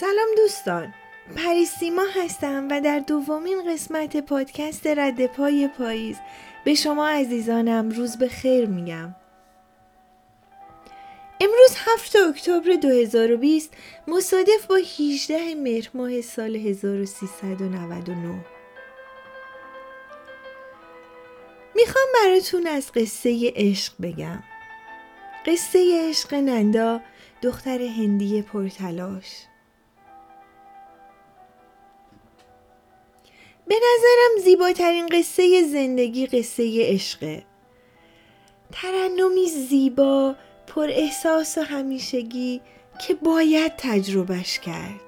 سلام 0.00 0.28
دوستان. 0.36 0.94
پریسیما 1.36 2.02
هستم 2.14 2.68
و 2.70 2.80
در 2.80 2.98
دومین 2.98 3.72
قسمت 3.72 4.16
پادکست 4.16 4.86
رد 4.86 5.26
پای 5.26 5.68
پاییز 5.68 6.16
به 6.64 6.74
شما 6.74 7.08
عزیزانم 7.08 7.90
روز 7.90 8.18
به 8.18 8.28
خیر 8.28 8.66
میگم. 8.66 9.14
امروز 11.40 11.76
7 11.76 12.16
اکتبر 12.16 12.74
2020 12.74 13.72
مصادف 14.08 14.66
با 14.68 14.76
18 14.76 15.54
مهر 15.54 15.90
ماه 15.94 16.20
سال 16.20 16.56
1399 16.56 18.44
می‌خوام 21.74 22.06
براتون 22.14 22.66
از 22.66 22.92
قصه 22.92 23.52
عشق 23.56 23.92
بگم. 24.02 24.42
قصه 25.46 26.08
عشق 26.08 26.34
نندا 26.34 27.00
دختر 27.42 27.82
هندی 27.82 28.42
پرتلاش. 28.42 29.46
به 33.68 33.74
نظرم 33.74 34.44
زیباترین 34.44 35.06
قصه 35.06 35.62
زندگی 35.62 36.26
قصه 36.26 36.70
عشقه 36.80 37.44
ترنمی 38.72 39.46
زیبا 39.46 40.34
پر 40.66 40.90
احساس 40.90 41.58
و 41.58 41.60
همیشگی 41.60 42.60
که 43.06 43.14
باید 43.14 43.72
تجربهش 43.78 44.58
کرد. 44.58 45.00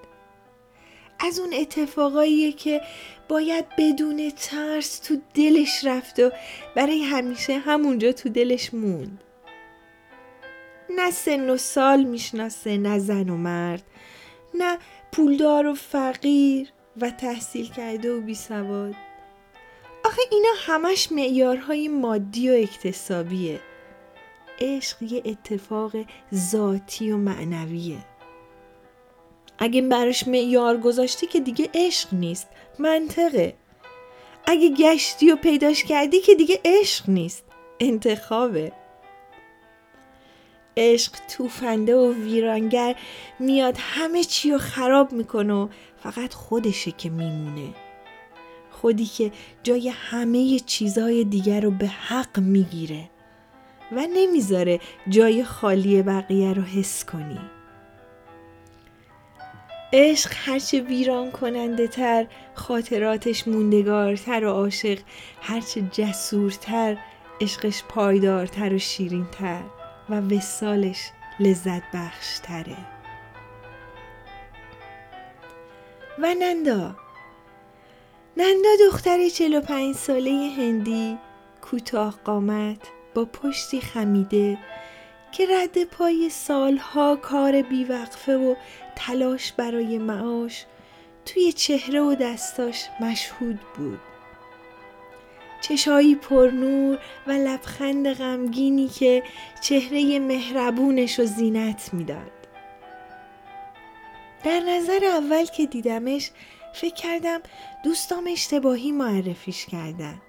از 1.19 1.39
اون 1.39 1.55
اتفاقاییه 1.55 2.53
که 2.53 2.81
باید 3.29 3.65
بدون 3.79 4.31
ترس 4.31 4.99
تو 4.99 5.17
دلش 5.35 5.85
رفت 5.85 6.19
و 6.19 6.31
برای 6.75 7.03
همیشه 7.03 7.59
همونجا 7.59 8.13
تو 8.13 8.29
دلش 8.29 8.75
موند. 8.75 9.21
نه 10.91 11.11
سن 11.11 11.51
و 11.51 11.57
سال 11.57 12.03
می‌شناسه 12.03 12.77
نه 12.77 12.99
زن 12.99 13.29
و 13.29 13.37
مرد 13.37 13.83
نه 14.55 14.79
پولدار 15.13 15.67
و 15.67 15.75
فقیر. 15.75 16.69
و 17.01 17.11
تحصیل 17.11 17.69
کرده 17.73 18.13
و 18.13 18.21
بیسواد 18.21 18.95
آخه 20.05 20.23
اینا 20.31 20.49
همش 20.59 21.13
معیارهای 21.13 21.89
مادی 21.89 22.51
و 22.51 22.53
اکتسابیه. 22.53 23.61
عشق 24.61 25.03
یه 25.03 25.23
اتفاق 25.25 25.93
ذاتی 26.35 27.13
و 27.13 27.17
معنویه. 27.17 27.99
اگه 29.59 29.83
براش 29.83 30.29
معیار 30.29 30.77
گذاشتی 30.77 31.27
که 31.27 31.41
دیگه 31.41 31.71
عشق 31.75 32.15
نیست 32.15 32.49
منطقه. 32.79 33.55
اگه 34.47 34.69
گشتی 34.69 35.33
و 35.33 35.37
پیداش 35.37 35.85
کردی 35.85 36.21
که 36.21 36.35
دیگه 36.35 36.61
عشق 36.65 37.09
نیست 37.09 37.45
انتخابه. 37.81 38.73
عشق 40.77 41.13
توفنده 41.37 41.97
و 41.97 42.13
ویرانگر 42.13 42.97
میاد 43.39 43.77
همه 43.79 44.25
چی 44.25 44.51
رو 44.51 44.59
خراب 44.59 45.13
می‌کنه 45.13 45.55
و 45.55 45.69
فقط 46.11 46.35
خودشه 46.35 46.91
که 46.91 47.11
میمونه. 47.11 47.69
خودی 48.71 49.07
که 49.07 49.33
جای 49.63 49.89
همه 49.89 50.59
چیزهای 50.59 51.25
دیگر 51.25 51.61
رو 51.61 51.71
به 51.71 51.87
حق 51.87 52.39
می‌گیره 52.39 53.11
و 53.93 54.07
نمی‌ذاره 54.15 54.81
جای 55.09 55.45
خالی 55.45 56.03
بقیه 56.03 56.53
رو 56.53 56.63
حس 56.63 57.05
کنی. 57.05 57.41
عشق 59.93 60.33
هرچه 60.35 60.81
ویران 60.81 61.31
کننده 61.31 61.89
تر 61.89 62.27
خاطراتش 62.55 63.49
موندگارتر 63.49 64.45
و 64.45 64.51
عاشق 64.51 64.99
هرچه 65.41 65.83
جسورتر 65.93 66.97
عشقش 67.41 67.83
پایدارتر 67.89 68.75
و 68.75 68.79
شیرینتر 68.79 69.63
و 70.11 70.21
وسالش 70.21 71.11
لذت 71.41 71.83
بخش 71.95 72.39
و 76.19 76.35
نندا 76.35 76.97
نندا 78.37 78.69
دختر 78.87 79.29
45 79.29 79.95
ساله 79.95 80.51
هندی 80.57 81.19
کوتاه 81.63 82.19
قامت 82.25 82.79
با 83.15 83.25
پشتی 83.25 83.81
خمیده 83.81 84.59
که 85.33 85.47
رد 85.51 85.85
پای 85.85 86.31
سالها 86.31 87.17
کار 87.17 87.63
بیوقفه 87.63 88.37
و 88.37 88.55
تلاش 88.97 89.53
برای 89.53 89.99
معاش 89.99 90.65
توی 91.25 91.53
چهره 91.53 92.01
و 92.01 92.15
دستاش 92.15 92.85
مشهود 93.01 93.61
بود 93.77 94.01
چشایی 95.61 96.15
پرنور 96.15 96.99
و 97.27 97.33
لبخند 97.33 98.13
غمگینی 98.13 98.89
که 98.89 99.23
چهره 99.61 100.19
مهربونش 100.19 101.19
رو 101.19 101.25
زینت 101.25 101.91
می‌داد. 101.93 102.36
در 104.47 104.61
نظر 104.61 105.05
اول 105.05 105.45
که 105.45 105.67
دیدمش 105.67 106.31
فکر 106.75 106.95
کردم 106.95 107.41
دوستام 107.85 108.25
اشتباهی 108.31 108.93
معرفیش 108.93 109.67
کردن. 109.67 110.21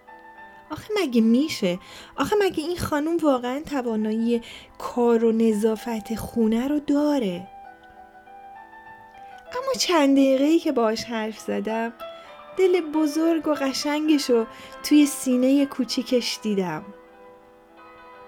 آخه 0.71 0.93
مگه 1.01 1.21
میشه؟ 1.21 1.79
آخه 2.15 2.35
مگه 2.41 2.63
این 2.63 2.77
خانم 2.77 3.17
واقعا 3.17 3.59
توانایی 3.59 4.41
کار 4.77 5.25
و 5.25 5.31
نظافت 5.31 6.15
خونه 6.15 6.67
رو 6.67 6.79
داره؟ 6.79 7.47
اما 9.51 9.73
چند 9.79 10.17
دقیقه 10.17 10.59
که 10.59 10.71
باش 10.71 11.03
حرف 11.03 11.39
زدم 11.39 11.93
دل 12.57 12.81
بزرگ 12.81 13.47
و 13.47 13.53
قشنگش 13.53 14.29
رو 14.29 14.45
توی 14.83 15.05
سینه 15.05 15.65
کوچیکش 15.65 16.39
دیدم 16.43 16.85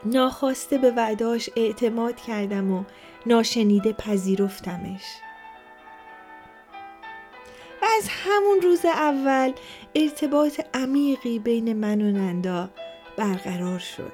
ناخواسته 0.05 0.77
به 0.77 0.91
وعداش 0.91 1.49
اعتماد 1.55 2.15
کردم 2.15 2.71
و 2.71 2.83
ناشنیده 3.25 3.93
پذیرفتمش 3.93 5.03
و 7.81 7.85
از 7.97 8.07
همون 8.09 8.61
روز 8.61 8.85
اول 8.85 9.53
ارتباط 9.95 10.61
عمیقی 10.73 11.39
بین 11.39 11.73
من 11.73 12.01
و 12.01 12.11
نندا 12.11 12.69
برقرار 13.17 13.79
شد. 13.79 14.11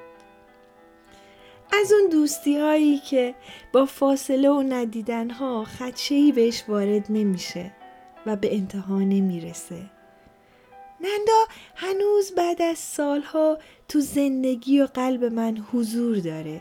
از 1.82 1.92
اون 1.92 2.10
دوستی 2.10 2.58
هایی 2.58 2.98
که 2.98 3.34
با 3.72 3.86
فاصله 3.86 4.50
و 4.50 4.62
ندیدن 4.62 5.30
ها 5.30 5.64
خدشهی 5.64 6.32
بهش 6.32 6.64
وارد 6.68 7.06
نمیشه 7.08 7.72
و 8.26 8.36
به 8.36 8.54
انتها 8.56 8.98
نمی‌رسه. 8.98 9.90
نندا 11.00 11.44
هنوز 11.76 12.32
بعد 12.32 12.62
از 12.62 12.78
سالها 12.78 13.58
تو 13.88 14.00
زندگی 14.00 14.80
و 14.80 14.86
قلب 14.86 15.24
من 15.24 15.66
حضور 15.72 16.18
داره 16.18 16.60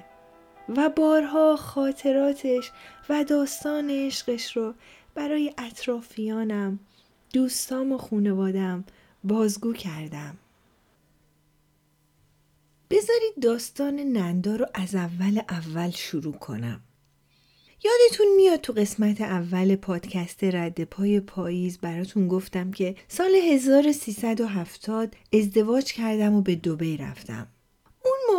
و 0.69 0.89
بارها 0.89 1.55
خاطراتش 1.55 2.72
و 3.09 3.23
داستان 3.23 3.89
عشقش 3.89 4.57
رو 4.57 4.73
برای 5.16 5.53
اطرافیانم 5.57 6.79
دوستام 7.33 7.91
و 7.91 7.97
خونوادم 7.97 8.83
بازگو 9.23 9.73
کردم 9.73 10.37
بذارید 12.89 13.33
داستان 13.41 13.95
نندا 13.95 14.55
رو 14.55 14.65
از 14.73 14.95
اول 14.95 15.41
اول 15.49 15.89
شروع 15.89 16.33
کنم 16.33 16.81
یادتون 17.83 18.27
میاد 18.35 18.61
تو 18.61 18.73
قسمت 18.73 19.21
اول 19.21 19.75
پادکست 19.75 20.43
رد 20.43 20.83
پای 20.83 21.19
پاییز 21.19 21.77
براتون 21.77 22.27
گفتم 22.27 22.71
که 22.71 22.95
سال 23.07 23.35
1370 23.35 25.15
ازدواج 25.33 25.93
کردم 25.93 26.33
و 26.33 26.41
به 26.41 26.55
دوبی 26.55 26.97
رفتم. 26.97 27.47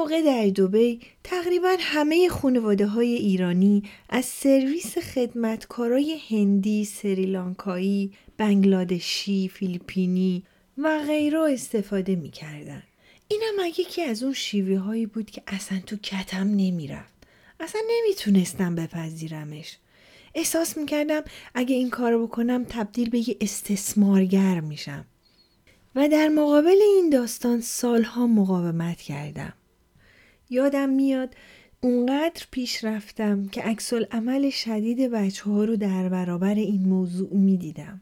موقع 0.07 0.23
در 0.23 0.47
دوبی 0.49 1.01
تقریبا 1.25 1.77
همه 1.81 2.29
خانواده 2.29 2.87
های 2.87 3.15
ایرانی 3.15 3.83
از 4.09 4.25
سرویس 4.25 4.99
خدمتکارای 4.99 6.19
هندی، 6.29 6.85
سریلانکایی، 6.85 8.13
بنگلادشی، 8.37 9.49
فیلیپینی 9.49 10.43
و 10.79 11.03
غیره 11.07 11.39
استفاده 11.39 12.17
می‌کردن. 12.17 12.83
اینم 13.29 13.69
یکی 13.79 14.03
از 14.03 14.23
اون 14.23 14.33
شیوه 14.33 14.79
هایی 14.79 15.07
بود 15.07 15.31
که 15.31 15.43
اصلا 15.47 15.81
تو 15.87 15.97
کتم 15.97 16.49
نمی‌رفت. 16.49 17.15
اصلا 17.61 17.81
نمی‌تونستم 17.91 18.75
بپذیرمش 18.75 19.77
احساس 20.35 20.77
می‌کردم 20.77 21.23
اگه 21.55 21.75
این 21.75 21.91
کارو 21.91 22.27
بکنم 22.27 22.65
تبدیل 22.69 23.11
به 23.11 23.29
یه 23.29 23.37
استثمارگر 23.41 24.61
میشم 24.61 25.05
و 25.95 26.09
در 26.09 26.29
مقابل 26.29 26.79
این 26.83 27.11
داستان 27.11 27.61
سالها 27.61 28.27
مقاومت 28.27 29.01
کردم 29.01 29.53
یادم 30.51 30.89
میاد 30.89 31.35
اونقدر 31.81 32.45
پیش 32.51 32.85
رفتم 32.85 33.49
که 33.49 33.63
عکس 33.63 33.93
عمل 33.93 34.51
شدید 34.51 35.11
بچه 35.11 35.51
ها 35.51 35.65
رو 35.65 35.77
در 35.77 36.09
برابر 36.09 36.55
این 36.55 36.89
موضوع 36.89 37.35
می‌دیدم. 37.35 38.01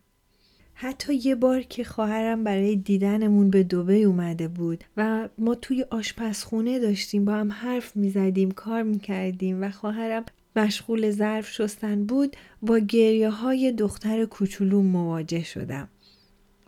حتی 0.75 1.15
یه 1.15 1.35
بار 1.35 1.63
که 1.63 1.85
خواهرم 1.85 2.45
برای 2.45 2.77
دیدنمون 2.77 3.51
به 3.51 3.63
دوبه 3.63 4.03
اومده 4.03 4.49
بود 4.49 4.85
و 4.97 5.29
ما 5.39 5.55
توی 5.55 5.85
آشپزخونه 5.91 6.79
داشتیم 6.79 7.25
با 7.25 7.33
هم 7.33 7.53
حرف 7.53 7.97
می‌زدیم 7.97 8.51
کار 8.51 8.83
می‌کردیم 8.83 9.63
و 9.63 9.71
خواهرم 9.71 10.25
مشغول 10.57 11.11
ظرف 11.11 11.51
شستن 11.51 12.05
بود 12.05 12.37
با 12.63 12.79
گریه 12.79 13.31
های 13.31 13.73
دختر 13.73 14.25
کوچولو 14.25 14.83
مواجه 14.83 15.45
شدم. 15.45 15.89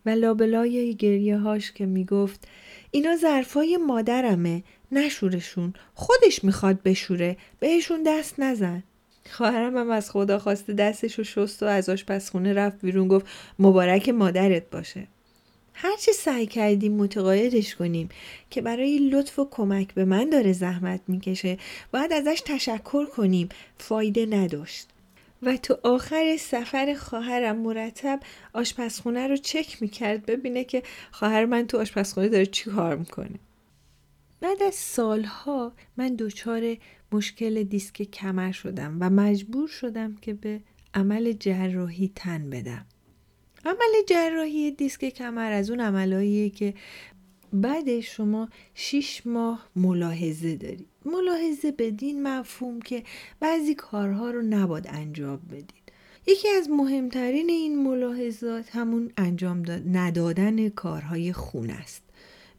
و 0.07 0.11
لابلای 0.11 0.95
گریه 0.95 1.39
هاش 1.39 1.73
که 1.73 1.87
می‌گفت 1.87 2.49
اینا 2.91 3.17
ظرفای 3.17 3.77
مادرمه 3.77 4.63
نشورشون. 4.93 5.75
خودش 5.95 6.45
می‌خواد 6.45 6.83
بشوره. 6.83 7.37
بهشون 7.61 8.03
دست 8.03 8.41
نزن. 8.41 8.83
خواهرم 9.31 9.77
هم 9.77 9.91
از 9.91 10.11
خدا 10.11 10.39
خواسته 10.39 10.73
دستش 10.73 11.19
و 11.19 11.25
شست 11.25 11.63
و 11.63 11.67
از 11.67 11.89
آشپزخونه 11.89 12.53
رفت 12.53 12.81
بیرون 12.81 13.09
گفت 13.09 13.27
مبارک 13.59 14.09
مادرت 14.09 14.71
باشه. 14.71 15.07
هرچی 15.75 16.13
سعی 16.13 16.47
کردیم 16.47 16.93
متقاعدش 16.93 17.75
کنیم 17.75 18.09
که 18.51 18.63
برای 18.63 18.99
لطف 18.99 19.39
و 19.39 19.49
کمک 19.51 19.95
به 19.95 20.05
من 20.05 20.31
داره 20.31 20.53
زحمت 20.53 21.01
می‌کشه 21.09 21.59
باید 21.93 22.13
ازش 22.13 22.43
تشکر 22.45 23.07
کنیم. 23.07 23.49
فایده 23.79 24.27
نداشت. 24.27 24.89
و 25.43 25.57
تو 25.57 25.79
آخر 25.83 26.37
سفر 26.37 26.95
خواهرم 26.95 27.57
مرتب 27.57 28.21
آشپزخونه 28.53 29.29
رو 29.29 29.37
چک 29.37 29.77
می‌کرد 29.81 30.27
ببینه 30.27 30.65
که 30.65 30.83
خواهر 31.11 31.45
من 31.45 31.67
تو 31.67 31.79
آشپزخونه 31.79 32.29
داره 32.29 32.47
چی 32.47 32.71
کار 32.71 32.97
می‌کنه. 32.97 33.39
بعد 34.41 34.63
از 34.63 34.75
سالها 34.75 35.73
من 35.97 36.17
دچار 36.17 36.77
مشکل 37.13 37.63
دیسک 37.63 38.03
کمر 38.03 38.53
شدم 38.53 38.97
و 39.01 39.11
مجبور 39.11 39.69
شدم 39.69 40.17
که 40.17 40.35
به 40.35 40.61
عمل 40.95 41.33
جراحی 41.33 42.13
تن 42.15 42.51
بدم. 42.51 42.87
عمل 43.65 44.05
جراحی 44.09 44.71
دیسک 44.71 45.05
کمر 45.09 45.53
از 45.53 45.71
اون 45.71 45.81
عملهاییه 45.81 46.51
که 46.51 46.75
بعد 47.53 48.01
شما 48.01 48.49
شیش 48.75 49.27
ماه 49.27 49.69
ملاحظه 49.77 50.57
دارید 50.57 50.89
ملاحظه 51.05 51.73
بدین 51.73 52.23
مفهوم 52.23 52.81
که 52.81 53.03
بعضی 53.41 53.75
کارها 53.75 54.31
رو 54.31 54.43
نباد 54.43 54.87
انجام 54.89 55.41
بدید 55.51 55.93
یکی 56.27 56.49
از 56.49 56.71
مهمترین 56.71 57.51
این 57.51 57.83
ملاحظات 57.83 58.77
همون 58.77 59.13
انجام 59.17 59.63
ندادن 59.93 60.69
کارهای 60.69 61.33
خونه 61.33 61.73
است. 61.73 62.06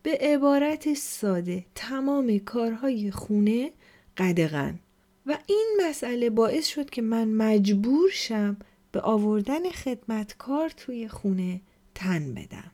به 0.08 0.18
عبارت 0.22 0.94
ساده 0.94 1.66
تمام 1.76 2.38
کارهای 2.38 3.12
خونه 3.12 3.72
قدغن. 4.18 4.80
و 5.26 5.38
این 5.48 5.78
مسئله 5.82 6.30
باعث 6.30 6.68
شد 6.68 6.90
که 6.90 7.02
من 7.02 7.28
مجبور 7.28 8.10
شم 8.10 8.58
به 8.92 9.02
آوردن 9.02 9.70
خدمتکار 9.70 10.70
توی 10.70 11.08
خونه 11.08 11.62
تن 11.96 12.34
بدم. 12.34 12.72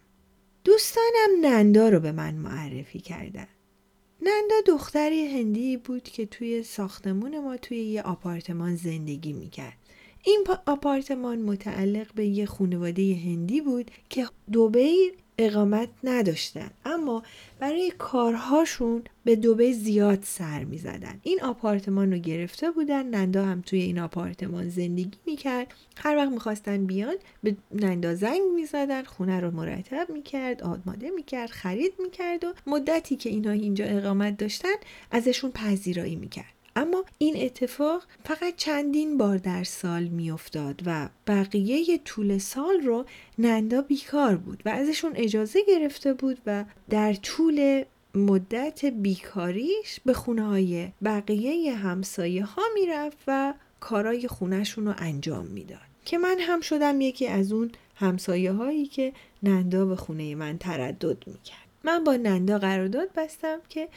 دوستانم 0.63 1.29
نندا 1.41 1.89
رو 1.89 1.99
به 1.99 2.11
من 2.11 2.35
معرفی 2.35 2.99
کردن. 2.99 3.47
نندا 4.21 4.55
دختری 4.67 5.25
هندی 5.25 5.77
بود 5.77 6.03
که 6.03 6.25
توی 6.25 6.63
ساختمون 6.63 7.39
ما 7.39 7.57
توی 7.57 7.77
یه 7.77 8.01
آپارتمان 8.01 8.75
زندگی 8.75 9.33
می‌کرد. 9.33 9.77
این 10.23 10.43
آپارتمان 10.67 11.41
متعلق 11.41 12.13
به 12.13 12.25
یه 12.25 12.45
خانواده 12.45 13.19
هندی 13.25 13.61
بود 13.61 13.91
که 14.09 14.27
دوبی 14.51 15.11
اقامت 15.37 15.89
نداشتن. 16.03 16.69
اما 16.85 17.23
برای 17.59 17.93
کارهاشون 17.97 19.03
به 19.25 19.35
دوبه 19.35 19.71
زیاد 19.71 20.19
سر 20.23 20.63
می 20.63 20.77
زدن. 20.77 21.19
این 21.23 21.43
آپارتمان 21.43 22.11
رو 22.11 22.17
گرفته 22.17 22.71
بودن. 22.71 23.05
نندا 23.05 23.45
هم 23.45 23.61
توی 23.61 23.79
این 23.79 23.99
آپارتمان 23.99 24.69
زندگی 24.69 25.17
می‌کرد. 25.25 25.73
هر 25.97 26.17
وقت 26.17 26.29
می‌خواستن 26.29 26.85
بیان 26.85 27.15
به 27.43 27.55
نندا 27.71 28.15
زنگ 28.15 28.41
می‌زدن 28.55 29.03
خونه 29.03 29.39
رو 29.39 29.51
مرتب 29.51 30.07
می‌کرد 30.13 30.63
آماده 30.63 31.09
می‌کرد 31.09 31.49
خرید 31.49 31.93
می‌کرد 31.99 32.43
و 32.43 32.53
مدتی 32.67 33.15
که 33.15 33.29
اینا 33.29 33.51
اینجا 33.51 33.85
اقامت 33.85 34.37
داشتن 34.37 34.75
ازشون 35.11 35.51
پذیرایی 35.51 36.15
می‌کرد. 36.15 36.52
اما 36.75 37.05
این 37.17 37.37
اتفاق 37.37 38.03
فقط 38.23 38.55
چندین 38.57 39.17
بار 39.17 39.37
در 39.37 39.63
سال 39.63 40.03
میافتاد 40.03 40.81
و 40.85 41.09
بقیه 41.27 41.97
طول 42.05 42.37
سال 42.37 42.81
رو 42.81 43.05
نندا 43.37 43.81
بیکار 43.81 44.35
بود 44.35 44.63
و 44.65 44.69
ازشون 44.69 45.11
اجازه 45.15 45.59
گرفته 45.67 46.13
بود 46.13 46.37
و 46.45 46.65
در 46.89 47.13
طول 47.13 47.83
مدت 48.15 48.85
بیکاریش 48.85 49.99
به 50.05 50.13
خونه 50.13 50.43
های 50.43 50.87
بقیه 51.03 51.75
همسایه 51.75 52.45
ها 52.45 52.61
می‌رفت 52.73 53.17
و 53.27 53.53
کارای 53.79 54.27
خونهشون 54.27 54.85
رو 54.85 54.93
انجام 54.97 55.45
می‌داد. 55.45 55.79
که 56.05 56.17
من 56.17 56.39
هم 56.39 56.61
شدم 56.61 57.01
یکی 57.01 57.27
از 57.27 57.51
اون 57.51 57.71
همسایه 57.95 58.51
هایی 58.51 58.85
که 58.85 59.13
نندا 59.43 59.85
به 59.85 59.95
خونه 59.95 60.35
من 60.35 60.57
تردد 60.57 61.27
می‌کرد. 61.27 61.67
من 61.83 62.03
با 62.03 62.15
نندا 62.15 62.59
قرارداد 62.59 63.09
بستم 63.15 63.59
که 63.69 63.89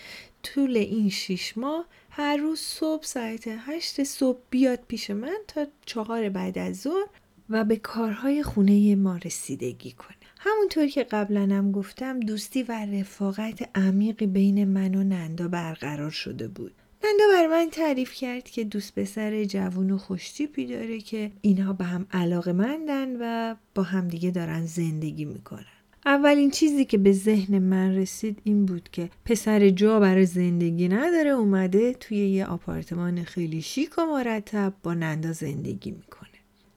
طول 0.43 0.77
این 0.77 1.11
شیش 1.11 1.59
ماه 1.59 1.85
هر 2.19 2.37
روز 2.37 2.59
صبح 2.59 3.05
ساعت 3.05 3.45
هشت 3.49 4.05
صبح 4.05 4.39
بیاد 4.51 4.79
پیش 4.89 5.11
من 5.11 5.39
تا 5.49 5.67
چهار 5.87 6.29
بعد 6.29 6.59
از 6.59 6.81
ظهر 6.81 7.07
و 7.51 7.65
به 7.65 7.77
کارهای 7.77 8.43
خونه 8.43 8.95
ما 8.95 9.17
رسیدگی 9.17 9.93
کنه. 9.93 10.17
همونطور 10.39 10.87
که 10.87 11.05
قبلا 11.05 11.41
هم 11.41 11.73
گفتم 11.73 12.21
دوستی 12.21 12.63
و 12.63 12.73
رفاقت 12.73 13.79
عمیقی 13.79 14.27
بین 14.27 14.65
من 14.65 14.95
و 14.95 15.05
نندا 15.05 15.49
برقرار 15.49 16.11
شده 16.11 16.49
بود. 16.49 16.73
نندا 17.05 17.25
بر 17.33 17.47
من 17.47 17.71
تعریف 17.71 18.13
کرد 18.13 18.45
که 18.51 18.65
دوست 18.65 18.95
پسر 18.95 19.45
جوون 19.45 19.91
و 19.91 19.99
خوشتیپی 19.99 20.67
داره 20.67 21.01
که 21.01 21.33
اینها 21.41 21.73
به 21.73 21.85
هم 21.85 22.07
علاقه 22.13 22.53
مندن 22.53 23.17
و 23.21 23.55
با 23.75 23.83
همدیگه 23.83 24.31
دارن 24.31 24.67
زندگی 24.67 25.25
می‌کنن. 25.25 25.76
اولین 26.07 26.51
چیزی 26.51 26.85
که 26.85 26.99
به 26.99 27.13
ذهن 27.13 27.59
من 27.59 27.97
رسید 27.97 28.39
این 28.45 28.67
بود 28.67 28.89
که 28.93 29.11
پسر 29.25 29.71
جا 29.71 30.01
برای 30.01 30.27
زندگی 30.27 30.89
نداره 30.89 31.31
اومده 31.31 31.93
توی 31.93 32.17
یه 32.17 32.47
آپارتمان 32.47 33.25
خیلی 33.25 33.63
شیک 33.63 33.99
و 33.99 34.07
مرتب 34.07 34.75
با 34.83 34.95
نندا 34.95 35.33
زندگی 35.33 35.91
می‌کنه. 35.91 36.29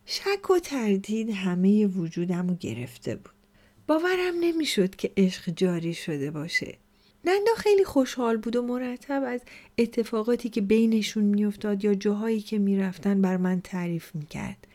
شک 0.05 0.49
و 0.49 0.59
تردید 0.59 1.29
همه 1.29 1.85
وجودم 1.85 2.47
رو 2.47 2.55
گرفته 2.55 3.15
بود. 3.15 3.33
باورم 3.87 4.39
نمی‌شد 4.39 4.95
که 4.95 5.11
عشق 5.17 5.53
جاری 5.55 5.93
شده 5.93 6.31
باشه. 6.31 6.77
نندا 7.25 7.51
خیلی 7.57 7.83
خوشحال 7.83 8.37
بود 8.37 8.55
و 8.55 8.61
مرتب 8.61 9.23
از 9.27 9.41
اتفاقاتی 9.77 10.49
که 10.49 10.61
بینشون 10.61 11.23
میافتاد 11.23 11.85
یا 11.85 11.95
جاهایی 11.95 12.41
که 12.41 12.59
می‌رفتن 12.59 13.21
بر 13.21 13.37
من 13.37 13.61
تعریف 13.61 14.15
می‌کرد. 14.15 14.67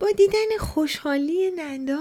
با 0.00 0.06
دیدن 0.16 0.58
خوشحالی 0.58 1.50
نندا 1.50 2.00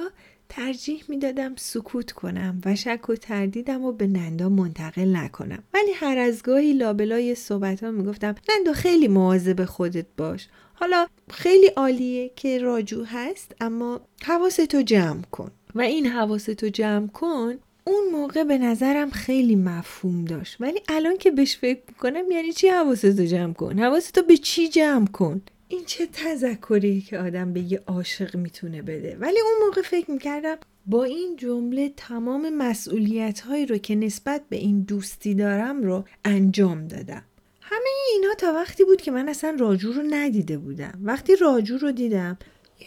ترجیح 0.50 1.04
می‌دادم 1.08 1.54
سکوت 1.56 2.12
کنم 2.12 2.62
و 2.66 2.76
شک 2.76 3.10
و 3.10 3.16
تردیدم 3.16 3.84
و 3.84 3.92
به 3.92 4.08
نندا 4.08 4.50
منتقل 4.50 5.16
نکنم. 5.16 5.64
ولی 5.74 5.92
هر 5.96 6.18
از 6.18 6.44
گاهی 6.44 6.74
لابلای 6.74 7.36
صحبت 7.36 7.84
ها 7.84 7.92
می‌گفتم 7.92 8.36
نندا 8.50 8.74
خیلی 8.74 9.08
مواظب 9.08 9.66
خودت 9.66 10.06
باش. 10.18 10.48
حالا 10.74 11.08
خیلی 11.30 11.68
عالیه 11.68 12.32
که 12.36 12.60
راجو 12.60 13.04
هست 13.04 13.56
اما 13.62 14.02
حواستو 14.24 14.82
جمع 14.82 15.22
کن. 15.22 15.52
و 15.76 15.82
این 15.82 16.06
حواستو 16.06 16.70
جمع 16.70 17.08
کن 17.08 17.56
اون 17.84 18.04
موقع 18.12 18.44
به 18.44 18.58
نظرم 18.58 19.10
خیلی 19.10 19.56
مفهوم 19.56 20.26
داشت. 20.26 20.58
ولی 20.60 20.82
الان 20.88 21.18
که 21.18 21.32
بهش 21.32 21.58
فکر 21.58 21.82
می‌کنم 21.88 22.32
یعنی 22.32 22.54
چی 22.54 22.68
حواستو 22.68 23.26
جمع 23.26 23.54
کن؟ 23.54 23.80
حواستو 23.80 24.22
به 24.22 24.38
چی 24.38 24.68
جمع 24.68 25.08
کن؟ 25.08 25.42
این 25.76 25.86
چه 25.86 26.08
تذکری 26.14 27.02
که 27.02 27.20
آدم 27.20 27.54
به 27.54 27.60
یه 27.60 27.84
عاشق 27.88 28.36
می‌تونه 28.36 28.82
بده؟ 28.82 29.18
ولی 29.20 29.40
اون 29.40 29.68
موقع 29.68 29.82
فکر 29.82 30.12
می‌کردم 30.12 30.58
با 30.86 31.04
این 31.04 31.36
جمله 31.36 31.94
تمام 31.98 32.50
مسئولیت 32.50 33.40
هایی 33.40 33.66
رو 33.66 33.78
که 33.78 33.96
نسبت 33.96 34.42
به 34.50 34.56
این 34.56 34.82
دوستی 34.82 35.34
دارم 35.34 35.84
رو 35.84 36.06
انجام 36.26 36.88
دادم. 36.88 37.24
همه 37.62 37.90
اینا 38.14 38.34
تا 38.38 38.54
وقتی 38.54 38.84
بود 38.84 39.02
که 39.02 39.12
من 39.12 39.30
اصلا 39.30 39.58
راجو 39.60 39.92
رو 39.92 40.04
ندیده 40.10 40.58
بودم. 40.58 41.00
وقتی 41.04 41.36
راجو 41.36 41.78
رو 41.78 41.92
دیدم 41.92 42.38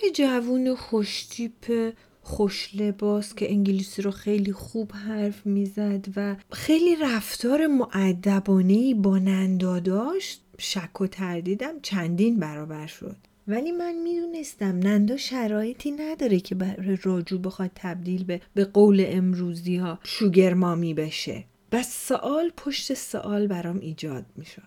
یه 0.03 0.11
جوون 0.11 0.75
خوشتیپ 0.75 1.93
خوش 2.23 2.71
لباس 2.75 3.35
که 3.35 3.51
انگلیسی 3.51 4.03
رو 4.03 4.11
خیلی 4.11 4.53
خوب 4.53 4.93
حرف 4.93 5.47
می‌زد 5.47 6.05
و 6.17 6.37
خیلی 6.53 6.97
رفتار 6.97 7.67
معدبانه 7.67 8.95
با 8.95 9.19
نندا 9.19 9.79
داشت. 9.79 10.48
شک 10.59 11.01
و 11.01 11.07
تردیدم 11.07 11.81
چندین 11.83 12.39
برابر 12.39 12.87
شد. 12.87 13.17
ولی 13.49 13.73
من 13.73 13.95
می‌دونستم 13.95 14.79
نندا 14.79 15.17
شرایطی 15.17 15.91
نداره 15.91 16.41
که 16.41 16.55
برای 16.55 16.99
راجو 17.03 17.39
بخواد 17.39 17.71
تبدیل 17.75 18.25
به 18.25 18.41
به 18.55 18.65
قول 18.65 19.05
امروزی 19.07 19.77
ها 19.77 19.99
شوگر 20.05 20.55
مامی 20.55 20.95
بشه. 20.95 21.45
بس 21.73 22.09
سوال 22.09 22.53
پشت 22.57 22.95
سوال 22.95 23.47
برام 23.47 23.79
ایجاد 23.79 24.25
می‌شد. 24.37 24.63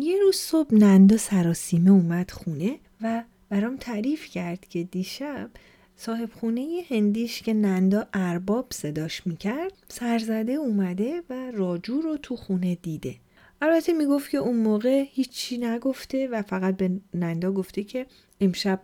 یه 0.00 0.20
روز 0.22 0.36
صبح 0.36 0.74
نندا 0.74 1.16
سراسیمه 1.16 1.90
اومد 1.90 2.30
خونه 2.30 2.78
و 3.00 3.22
برام 3.48 3.76
تعریف 3.76 4.26
کرد 4.26 4.68
که 4.68 4.82
دیشب 4.82 5.50
صاحب 5.96 6.30
خونه 6.32 6.82
هندیش 6.90 7.42
که 7.42 7.54
نندا 7.54 8.06
ارباب 8.14 8.66
صداش 8.70 9.26
می‌کرد 9.26 9.72
سرزده 9.88 10.52
اومده 10.52 11.22
و 11.30 11.50
راجو 11.50 12.00
رو 12.00 12.16
تو 12.16 12.36
خونه 12.36 12.74
دیده. 12.74 13.14
البته 13.62 13.92
می‌گفت 13.92 14.30
که 14.30 14.38
اون 14.38 14.56
موقع 14.56 15.04
هیچی 15.10 15.58
نگفته 15.58 16.28
و 16.28 16.42
فقط 16.42 16.76
به 16.76 16.90
نندا 17.14 17.52
گفته 17.52 17.84
که 17.84 18.06
امشب 18.40 18.80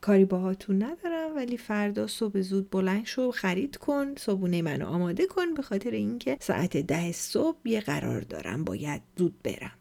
کاری 0.00 0.24
باهاتون 0.24 0.82
ندارم 0.82 1.36
ولی 1.36 1.56
فردا 1.56 2.06
صبح 2.06 2.40
زود 2.40 2.70
بلند 2.70 3.04
شو 3.04 3.30
خرید 3.30 3.76
کن 3.76 4.14
صبحونه 4.14 4.62
منو 4.62 4.86
آماده 4.86 5.26
کن 5.26 5.54
به 5.54 5.62
خاطر 5.62 5.90
اینکه 5.90 6.36
ساعت 6.40 6.76
ده 6.76 7.12
صبح 7.12 7.56
یه 7.64 7.80
قرار 7.80 8.20
دارم 8.20 8.64
باید 8.64 9.02
زود 9.16 9.42
برم. 9.42 9.72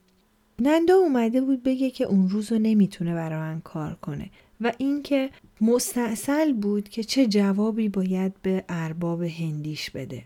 نندا 0.60 0.96
اومده 0.96 1.42
بود 1.42 1.64
بگه 1.64 1.90
که 1.90 2.06
اون 2.06 2.30
روز 2.30 2.52
رو 2.52 2.60
نمی‌تونه 2.60 3.14
برای 3.14 3.40
من 3.40 3.62
کار 3.62 3.98
کنه 4.02 4.30
و 4.62 4.74
اینکه 4.78 5.30
مستاصل 5.62 6.54
بود 6.54 6.90
که 6.90 7.04
چه 7.04 7.28
جوابی 7.28 7.90
باید 7.90 8.34
به 8.42 8.64
ارباب 8.70 9.24
هندیش 9.24 9.90
بده. 9.90 10.24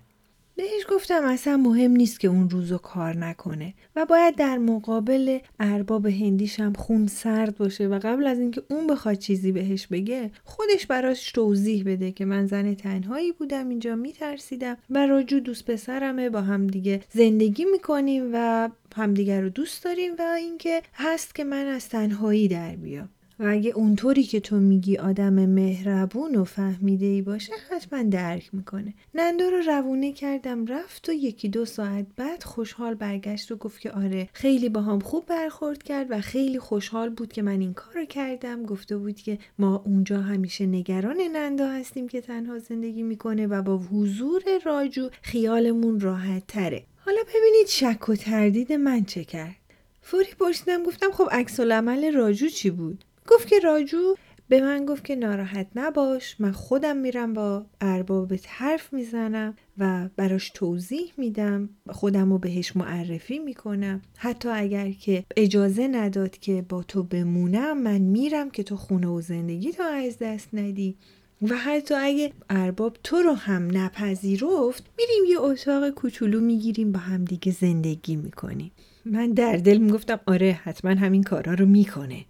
بهش 0.55 0.86
گفتم 0.89 1.24
اصلا 1.25 1.57
مهم 1.57 1.91
نیست 1.91 2.19
که 2.19 2.27
اون 2.27 2.50
روزو 2.50 2.77
کار 2.77 3.17
نکنه 3.17 3.74
و 3.95 4.05
باید 4.05 4.36
در 4.36 4.57
مقابل 4.57 5.39
ارباب 5.60 6.05
هندیشم 6.05 6.74
خون 6.74 7.07
سرد 7.07 7.57
باشه 7.57 7.88
و 7.88 8.00
قبل 8.03 8.27
از 8.27 8.39
اینکه 8.39 8.63
اون 8.69 8.88
بخواد 8.88 9.15
چیزی 9.15 9.51
بهش 9.51 9.88
بگه 9.88 10.31
خودش 10.43 10.88
براش 10.88 11.31
توضیح 11.31 11.83
بده 11.86 12.12
که 12.12 12.25
من 12.25 12.48
زن 12.48 12.74
تنهایی 12.74 13.31
بودم 13.31 13.69
اینجا 13.69 13.95
میترسیدم 13.95 14.77
و 14.89 15.07
راجو 15.07 15.39
دوست 15.39 15.65
پسرمه 15.65 16.29
با 16.29 16.41
هم 16.41 16.67
دیگه 16.67 17.01
زندگی 17.13 17.65
می‌کنیم 17.65 18.29
و 18.33 18.69
همدیگر 18.95 19.41
رو 19.41 19.50
دوست 19.50 19.83
داریم 19.83 20.12
و 20.19 20.22
اینکه 20.22 20.81
هست 20.93 21.36
که 21.36 21.43
من 21.43 21.65
از 21.65 21.89
تنهایی 21.89 22.48
در 22.48 22.75
بیام. 22.75 23.10
و 23.43 23.47
اگه 23.47 23.71
اونطوری 23.71 24.23
که 24.23 24.39
تو 24.39 24.55
میگی 24.55 24.97
آدم 24.97 25.33
مهربون 25.33 26.35
و 26.35 26.43
فهمیده 26.43 27.05
ای 27.05 27.21
باشه 27.21 27.53
حتما 27.71 28.03
درک 28.03 28.50
می‌کنه. 28.53 28.93
نندا 29.15 29.50
رو 29.50 29.57
روونه 29.57 30.13
کردم 30.13 30.65
رفت 30.65 31.09
و 31.09 31.12
یکی 31.12 31.50
دو 31.50 31.65
ساعت 31.65 32.05
بعد 32.15 32.43
خوشحال 32.43 32.93
برگشت 32.93 33.51
و 33.51 33.55
گفت 33.55 33.81
که 33.81 33.91
آره 33.91 34.29
خیلی 34.33 34.69
با 34.69 34.81
هم 34.81 35.00
خوب 35.00 35.25
برخورد 35.25 35.83
کرد 35.83 36.07
و 36.09 36.21
خیلی 36.21 36.59
خوشحال 36.59 37.09
بود 37.09 37.33
که 37.33 37.41
من 37.41 37.59
این 37.59 37.73
کار 37.73 38.05
کردم. 38.05 38.63
گفته 38.63 38.97
بود 38.97 39.15
که 39.15 39.38
ما 39.59 39.83
اونجا 39.85 40.21
همیشه 40.21 40.65
نگران 40.65 41.17
نندا 41.33 41.67
هستیم 41.67 42.07
که 42.07 42.21
تنها 42.21 42.59
زندگی 42.59 43.03
می‌کنه 43.03 43.47
و 43.47 43.62
با 43.62 43.77
حضور 43.77 44.43
راجو 44.65 45.09
خیالمون 45.21 46.00
راحت 46.00 46.47
تره 46.47 46.83
حالا 46.97 47.19
ببینید 47.29 47.67
شک 47.67 48.09
و 48.09 48.15
تردید 48.15 48.73
من 48.73 49.03
چه 49.03 49.23
کرد. 49.23 49.55
فوری 50.01 50.29
پرسیدم 50.39 50.83
گفتم 50.83 51.12
خب 51.12 51.27
عکس 51.31 51.59
العمل 51.59 52.13
راجو 52.13 52.47
چی 52.47 52.69
بود؟ 52.69 53.03
گفت 53.27 53.48
که 53.48 53.60
راجو 53.60 54.15
به 54.50 54.62
من 54.62 54.86
گفت 54.86 55.03
که 55.06 55.15
ناراحت 55.15 55.68
نباش 55.75 56.36
من 56.39 56.51
خودم 56.51 56.98
میرم 56.98 57.34
با 57.34 57.65
اربابت 57.82 58.46
حرف 58.48 58.94
می‌زنم 58.94 59.53
و 59.77 60.10
براش 60.15 60.50
توضیح 60.50 61.13
میدم 61.18 61.70
خودم 61.89 62.32
رو 62.32 62.38
بهش 62.38 62.75
معرفی 62.75 63.39
می‌کنم. 63.39 64.01
حتی 64.18 64.50
اگر 64.50 64.92
که 64.92 65.24
اجازه 65.38 65.88
نداد 65.88 66.38
که 66.38 66.65
با 66.70 66.84
تو 66.84 67.03
بمونم 67.03 67.82
من 67.82 67.98
میرم 67.98 68.50
که 68.50 68.63
تو 68.63 68.75
خونه 68.75 69.08
و 69.08 69.22
زندگی 69.22 69.72
تو 69.72 69.84
از 69.84 70.18
دست 70.22 70.50
ندی. 70.53 70.96
و 71.42 71.56
حتی 71.56 71.94
اگه 71.94 72.32
ارباب 72.50 72.98
تو 73.03 73.18
رو 73.18 73.34
هم 73.34 73.77
نپذیرفت 73.77 74.84
میریم 74.98 75.32
یه 75.32 75.39
اتاق 75.39 75.89
کوچولو 75.89 76.39
می‌گیریم 76.39 76.92
با 76.92 77.00
هم 77.00 77.25
دیگه 77.25 77.51
زندگی 77.51 78.15
می‌کنیم. 78.15 78.72
من 79.06 79.32
در 79.32 79.58
دل 79.58 79.77
می‌گفتم 79.77 80.20
آره 80.25 80.60
حتما 80.63 80.92
همین 80.92 81.24
کارا 81.24 81.53
رو 81.53 81.65
می‌کنه. 81.65 82.25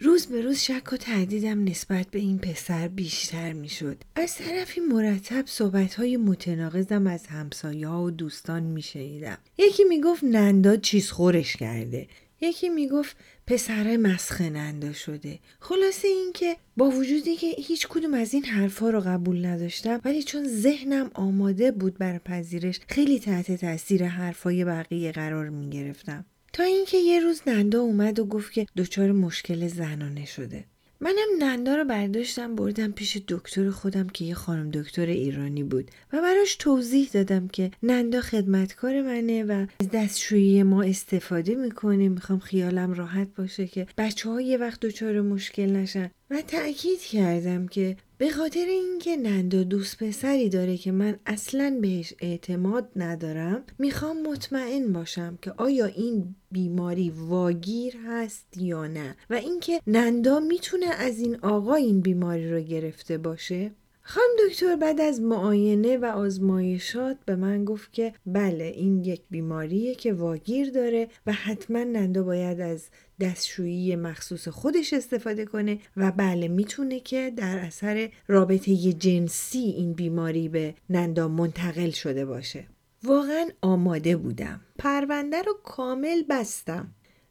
روز 0.00 0.26
به 0.26 0.42
روز 0.42 0.58
شک 0.58 0.92
و 0.92 0.96
تردیدم 0.96 1.64
نسبت 1.64 2.06
به 2.10 2.18
این 2.18 2.38
پسر 2.38 2.88
بیشتر 2.88 3.52
می‌شد. 3.52 3.96
از 4.14 4.34
طرفی 4.34 4.80
مرتب 4.80 5.44
صحبت 5.46 5.94
های 5.94 6.16
متناقضم 6.16 7.06
از 7.06 7.26
همسایه 7.26 7.88
و 7.88 8.10
دوستان 8.10 8.62
میشنیدم. 8.62 9.38
یکی 9.58 9.84
می‌گفت 9.84 10.24
نندا 10.24 10.76
چیز 10.76 11.10
خورش 11.10 11.56
کرده. 11.56 12.08
یکی 12.40 12.68
می‌گفت 12.68 13.16
پسر 13.46 13.96
مسخه 13.96 14.50
نندا 14.50 14.92
شده 14.92 15.38
خلاصه 15.60 16.08
اینکه 16.08 16.56
با 16.76 16.90
وجودی 16.90 17.36
که 17.36 17.46
هیچ 17.46 17.86
کدوم 17.88 18.14
از 18.14 18.34
این 18.34 18.44
حرفها 18.44 18.90
رو 18.90 19.00
قبول 19.00 19.46
نداشتم 19.46 20.00
ولی 20.04 20.22
چون 20.22 20.48
ذهنم 20.48 21.10
آماده 21.14 21.72
بود 21.72 21.98
بر 21.98 22.18
پذیرش 22.18 22.80
خیلی 22.88 23.18
تحت 23.18 23.52
تاثیر 23.52 24.04
حرفای 24.04 24.64
بقیه 24.64 25.12
قرار 25.12 25.48
می‌گرفتم 25.48 26.24
تا 26.56 26.62
اینکه 26.62 26.96
یه 26.98 27.20
روز 27.20 27.42
نندا 27.46 27.80
اومد 27.80 28.18
و 28.18 28.24
گفت 28.24 28.52
که 28.52 28.66
دچار 28.76 29.12
مشکل 29.12 29.68
زنانه 29.68 30.24
شده. 30.24 30.64
منم 31.00 31.28
نندا 31.38 31.76
رو 31.76 31.84
برداشتم 31.84 32.54
بردم 32.54 32.92
پیش 32.92 33.18
دکتر 33.28 33.70
خودم 33.70 34.08
که 34.08 34.24
یه 34.24 34.34
خانم 34.34 34.70
دکتر 34.70 35.06
ایرانی 35.06 35.62
بود 35.62 35.90
و 36.12 36.22
براش 36.22 36.56
توضیح 36.56 37.08
دادم 37.12 37.48
که 37.48 37.70
نندا 37.82 38.20
خدمتکار 38.20 39.02
منه 39.02 39.44
و 39.44 39.66
از 39.80 39.90
دستشویی 39.92 40.62
ما 40.62 40.82
استفاده 40.82 41.54
می‌کنه. 41.54 42.08
می‌خوام 42.08 42.38
خیالم 42.38 42.92
راحت 42.92 43.28
باشه 43.36 43.66
که 43.66 43.86
بچه 43.98 44.30
ها 44.30 44.40
یه 44.40 44.58
وقت 44.58 44.80
دچار 44.80 45.20
مشکل 45.20 45.66
نشن. 45.66 46.10
و 46.30 46.42
تأکید 46.42 47.00
کردم 47.00 47.66
که 47.68 47.96
به 48.18 48.30
خاطر 48.30 48.64
اینکه 48.68 49.16
نندا 49.16 49.62
دوست 49.62 50.02
پسری 50.02 50.48
داره 50.48 50.76
که 50.76 50.92
من 50.92 51.18
اصلا 51.26 51.78
بهش 51.82 52.14
اعتماد 52.20 52.88
ندارم 52.96 53.62
می‌خوام 53.78 54.22
مطمئن 54.22 54.92
باشم 54.92 55.38
که 55.42 55.52
آیا 55.56 55.86
این 55.86 56.34
بیماری 56.50 57.10
واگیر 57.10 57.96
هست 58.06 58.56
یا 58.56 58.86
نه 58.86 59.16
و 59.30 59.34
اینکه 59.34 59.80
نندا 59.86 60.40
می‌تونه 60.40 60.86
از 60.86 61.18
این 61.18 61.36
آقا 61.36 61.74
این 61.74 62.00
بیماری 62.00 62.50
رو 62.50 62.60
گرفته 62.60 63.18
باشه. 63.18 63.70
خانم 64.08 64.48
دکتر 64.48 64.76
بعد 64.76 65.00
از 65.00 65.20
معاینه 65.20 65.96
و 65.96 66.04
آزمایشات 66.04 67.16
به 67.26 67.36
من 67.36 67.64
گفت 67.64 67.92
که 67.92 68.14
بله 68.26 68.64
این 68.64 69.04
یک 69.04 69.22
بیماریه 69.30 69.94
که 69.94 70.12
واگیر 70.12 70.70
داره 70.70 71.08
و 71.26 71.32
حتما 71.32 71.78
نندا 71.78 72.22
باید 72.22 72.60
از 72.60 72.88
دستشویی 73.20 73.96
مخصوص 73.96 74.48
خودش 74.48 74.92
استفاده 74.92 75.44
کنه 75.44 75.78
و 75.96 76.12
بله 76.12 76.48
می‌تونه 76.48 77.00
که 77.00 77.32
در 77.36 77.58
اثر 77.58 78.10
رابطه 78.28 78.92
جنسی 78.92 79.58
این 79.58 79.92
بیماری 79.92 80.48
به 80.48 80.74
نندا 80.90 81.28
منتقل 81.28 81.90
شده 81.90 82.24
باشه. 82.24 82.66
واقعا 83.04 83.48
آماده 83.62 84.16
بودم. 84.16 84.60
پرونده 84.78 85.42
رو 85.42 85.52
کامل 85.64 86.22
بستم 86.30 86.88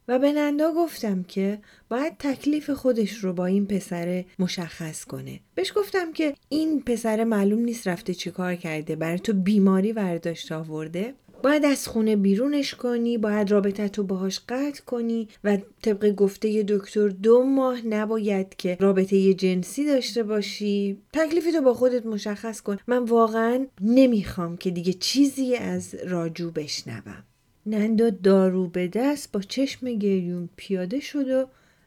و 0.08 0.20
به 0.20 0.32
نندا 0.32 0.72
گفتم 0.72 1.24
که 1.24 1.60
باید 1.90 2.14
تکلیف 2.20 2.70
خودش 2.70 3.18
رو 3.18 3.34
با 3.34 3.46
این 3.46 3.66
پسر 3.66 4.26
مشخص 4.40 5.06
کنه. 5.06 5.40
بهش 5.56 5.74
گفتم 5.76 6.14
که 6.14 6.36
این 6.50 6.82
پسر 6.82 7.24
معلوم 7.24 7.60
نیست 7.60 7.88
رفته 7.88 8.14
چیکار 8.14 8.56
کرده 8.56 8.96
برای 8.96 9.20
تو 9.20 9.34
بیماری 9.34 9.92
ورداشت 9.92 10.52
آورده. 10.52 11.14
باید 11.46 11.66
از 11.66 11.88
خونه 11.88 12.16
بیرونش 12.16 12.76
کنی 12.76 13.18
باید 13.18 13.52
رابطه 13.52 13.88
تو 13.88 14.04
باهاش 14.04 14.40
قطع 14.50 14.84
کنی 14.86 15.28
و 15.44 15.58
طبق 15.82 16.12
گفته 16.12 16.64
دکتر 16.64 17.08
دو 17.08 17.44
ماه 17.44 17.88
نباید 17.88 18.56
که 18.56 18.78
رابطه 18.80 19.34
جنسی 19.34 19.86
داشته 19.86 20.24
باشی. 20.24 20.98
تکلیفی 21.14 21.52
تو 21.52 21.62
با 21.62 21.74
خودت 21.74 22.06
مشخص 22.06 22.62
کن. 22.62 22.78
من 22.88 23.04
واقعا 23.04 23.68
نمی‌خوام 23.82 24.58
که 24.58 24.72
دیگه 24.72 24.94
چیزی 24.94 25.56
از 25.56 25.96
راجو 25.96 26.52
بشنوم. 26.52 27.24
نندا 27.66 28.10
دارو 28.10 28.68
به 28.68 28.88
دست 28.88 29.32
با 29.32 29.42
چشم 29.42 29.94
گریون 29.94 30.50
پیاده 30.56 31.00
شد 31.00 31.30
و 31.30 31.46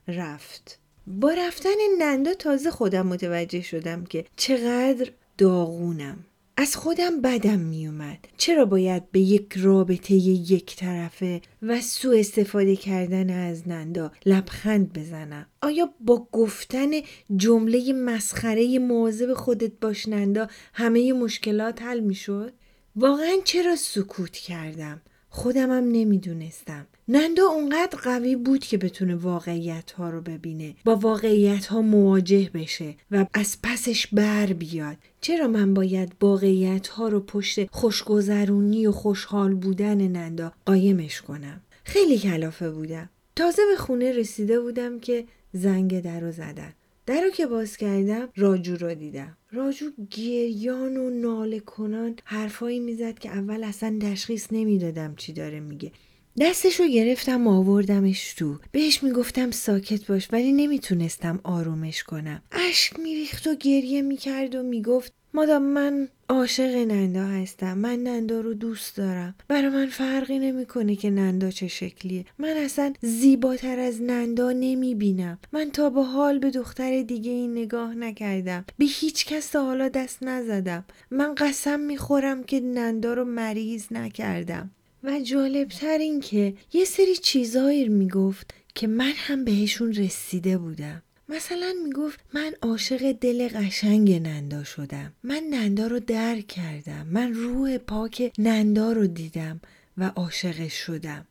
رفت. 0.08 0.78
با 1.06 1.32
رفتن 1.32 1.78
نندا 1.98 2.34
تازه 2.34 2.70
خودم 2.70 3.06
متوجه 3.06 3.62
شدم 3.62 4.04
که 4.04 4.24
چقدر 4.36 5.10
داغونم. 5.38 6.24
از 6.60 6.76
خودم 6.76 7.20
بدم 7.20 7.58
میومد. 7.58 8.18
چرا 8.36 8.64
باید 8.64 9.10
به 9.10 9.20
یک 9.20 9.52
رابطه 9.56 10.14
یک 10.14 10.76
طرفه 10.76 11.40
و 11.62 11.80
سو 11.80 12.10
استفاده 12.10 12.76
کردن 12.76 13.30
از 13.30 13.68
نندا 13.68 14.12
لبخند 14.26 14.92
بزنم؟ 14.92 15.46
آیا 15.62 15.94
با 16.00 16.28
گفتن 16.32 16.90
جمله 17.36 17.92
مسخره 17.92 18.78
مواظب 18.78 19.34
خودت 19.34 19.72
باش 19.80 20.08
نندا 20.08 20.48
همه 20.72 21.12
مشکلات 21.12 21.82
حل 21.82 22.00
می‌شد؟ 22.00 22.52
واقعا 22.96 23.36
چرا 23.44 23.76
سکوت 23.76 24.32
کردم؟ 24.32 25.02
خودمم 25.28 25.88
نمی‌دونستم. 25.92 26.86
نندا 27.10 27.42
اونقدر 27.42 27.98
قوی 27.98 28.36
بود 28.36 28.60
که 28.60 28.78
بتونه 28.78 29.14
واقعیت 29.14 29.90
ها 29.90 30.10
رو 30.10 30.20
ببینه 30.20 30.74
با 30.84 30.96
واقعیت 30.96 31.66
ها 31.66 31.82
مواجه 31.82 32.50
بشه 32.54 32.94
و 33.10 33.26
از 33.34 33.56
پسش 33.62 34.06
بر 34.06 34.46
بیاد. 34.46 34.96
چرا 35.20 35.48
من 35.48 35.74
باید 35.74 36.12
واقعیت 36.20 36.88
ها 36.88 37.08
رو 37.08 37.20
پشت 37.20 37.70
خوشگذرونی 37.70 38.86
و 38.86 38.92
خوشحال 38.92 39.54
بودن 39.54 40.08
نندا 40.08 40.52
قایمش 40.66 41.20
کنم؟ 41.20 41.60
خیلی 41.84 42.18
کلافه 42.18 42.70
بودم. 42.70 43.08
تازه 43.36 43.62
به 43.70 43.76
خونه 43.76 44.12
رسیده 44.12 44.60
بودم 44.60 45.00
که 45.00 45.24
زنگ 45.52 46.00
در 46.02 46.20
رو 46.20 46.32
زدن. 46.32 46.72
در 47.06 47.20
رو 47.20 47.30
که 47.30 47.46
باز 47.46 47.76
کردم 47.76 48.28
راجو 48.36 48.76
رو 48.76 48.94
دیدم. 48.94 49.36
راجو 49.52 49.86
گریان 50.10 50.96
و 50.96 51.10
ناله 51.10 51.60
کنان 51.60 52.16
حرفایی 52.24 52.80
می‌زد 52.80 53.18
که 53.18 53.28
اول 53.28 53.64
اصلا 53.64 53.98
تشخیص 54.02 54.46
نمی‌دادم 54.52 55.14
چی 55.14 55.32
داره 55.32 55.60
میگه. 55.60 55.92
دستش 56.40 56.80
رو 56.80 56.86
گرفتم 56.86 57.46
و 57.46 57.50
آوردمش 57.50 58.34
تو. 58.34 58.58
بهش 58.72 59.02
می‌گفتم 59.02 59.50
ساکت 59.50 60.06
باش 60.06 60.28
ولی 60.32 60.52
نمی‌تونستم 60.52 61.40
آرومش 61.44 62.02
کنم. 62.02 62.42
اشک 62.52 62.98
میریخت 62.98 63.46
و 63.46 63.54
گریه 63.54 64.02
می‌کرد 64.02 64.54
و 64.54 64.62
می‌گفت 64.62 65.12
مادام 65.34 65.62
من 65.62 66.08
عاشق 66.28 66.74
نندا 66.74 67.24
هستم. 67.24 67.78
من 67.78 67.98
نندا 67.98 68.40
رو 68.40 68.54
دوست 68.54 68.96
دارم. 68.96 69.34
برای 69.48 69.68
من 69.68 69.86
فرقی 69.86 70.38
نمی‌کنه 70.38 70.96
که 70.96 71.10
نندا 71.10 71.50
چه 71.50 71.68
شکلیه. 71.68 72.24
من 72.38 72.56
اصلا 72.56 72.92
زیباتر 73.02 73.78
از 73.78 74.02
نندا 74.02 74.52
نمی‌بینم. 74.52 75.38
من 75.52 75.70
تا 75.70 75.90
به 75.90 76.02
حال 76.02 76.38
به 76.38 76.50
دختر 76.50 77.02
دیگه 77.02 77.30
این 77.30 77.52
نگاه 77.52 77.94
نکردم. 77.94 78.64
به 78.78 78.84
هیچ 78.84 79.26
کس 79.26 79.56
حالا 79.56 79.88
دست 79.88 80.22
نزدم. 80.22 80.84
من 81.10 81.34
قسم 81.34 81.80
می‌خورم 81.80 82.42
که 82.42 82.60
نندا 82.60 83.14
رو 83.14 83.24
مریض 83.24 83.86
نکردم. 83.90 84.70
و 85.04 85.20
جالبتر 85.20 85.98
این 85.98 86.20
که 86.20 86.54
یه 86.72 86.84
سری 86.84 87.16
چیزایی 87.16 87.88
می‌گفت 87.88 88.54
که 88.74 88.86
من 88.86 89.12
هم 89.16 89.44
بهشون 89.44 89.92
رسیده 89.92 90.58
بودم. 90.58 91.02
مثلا 91.28 91.74
می‌گفت 91.84 92.20
من 92.34 92.54
عاشق 92.62 93.12
دل 93.12 93.48
قشنگ 93.48 94.12
نندا 94.12 94.64
شدم. 94.64 95.12
من 95.22 95.42
نندا 95.50 95.86
رو 95.86 96.00
درک 96.00 96.46
کردم. 96.46 97.06
من 97.10 97.34
روح 97.34 97.78
پاک 97.78 98.32
نندا 98.38 98.92
رو 98.92 99.06
دیدم 99.06 99.60
و 99.98 100.10
عاشقش 100.16 100.72
شدم. 100.72 101.26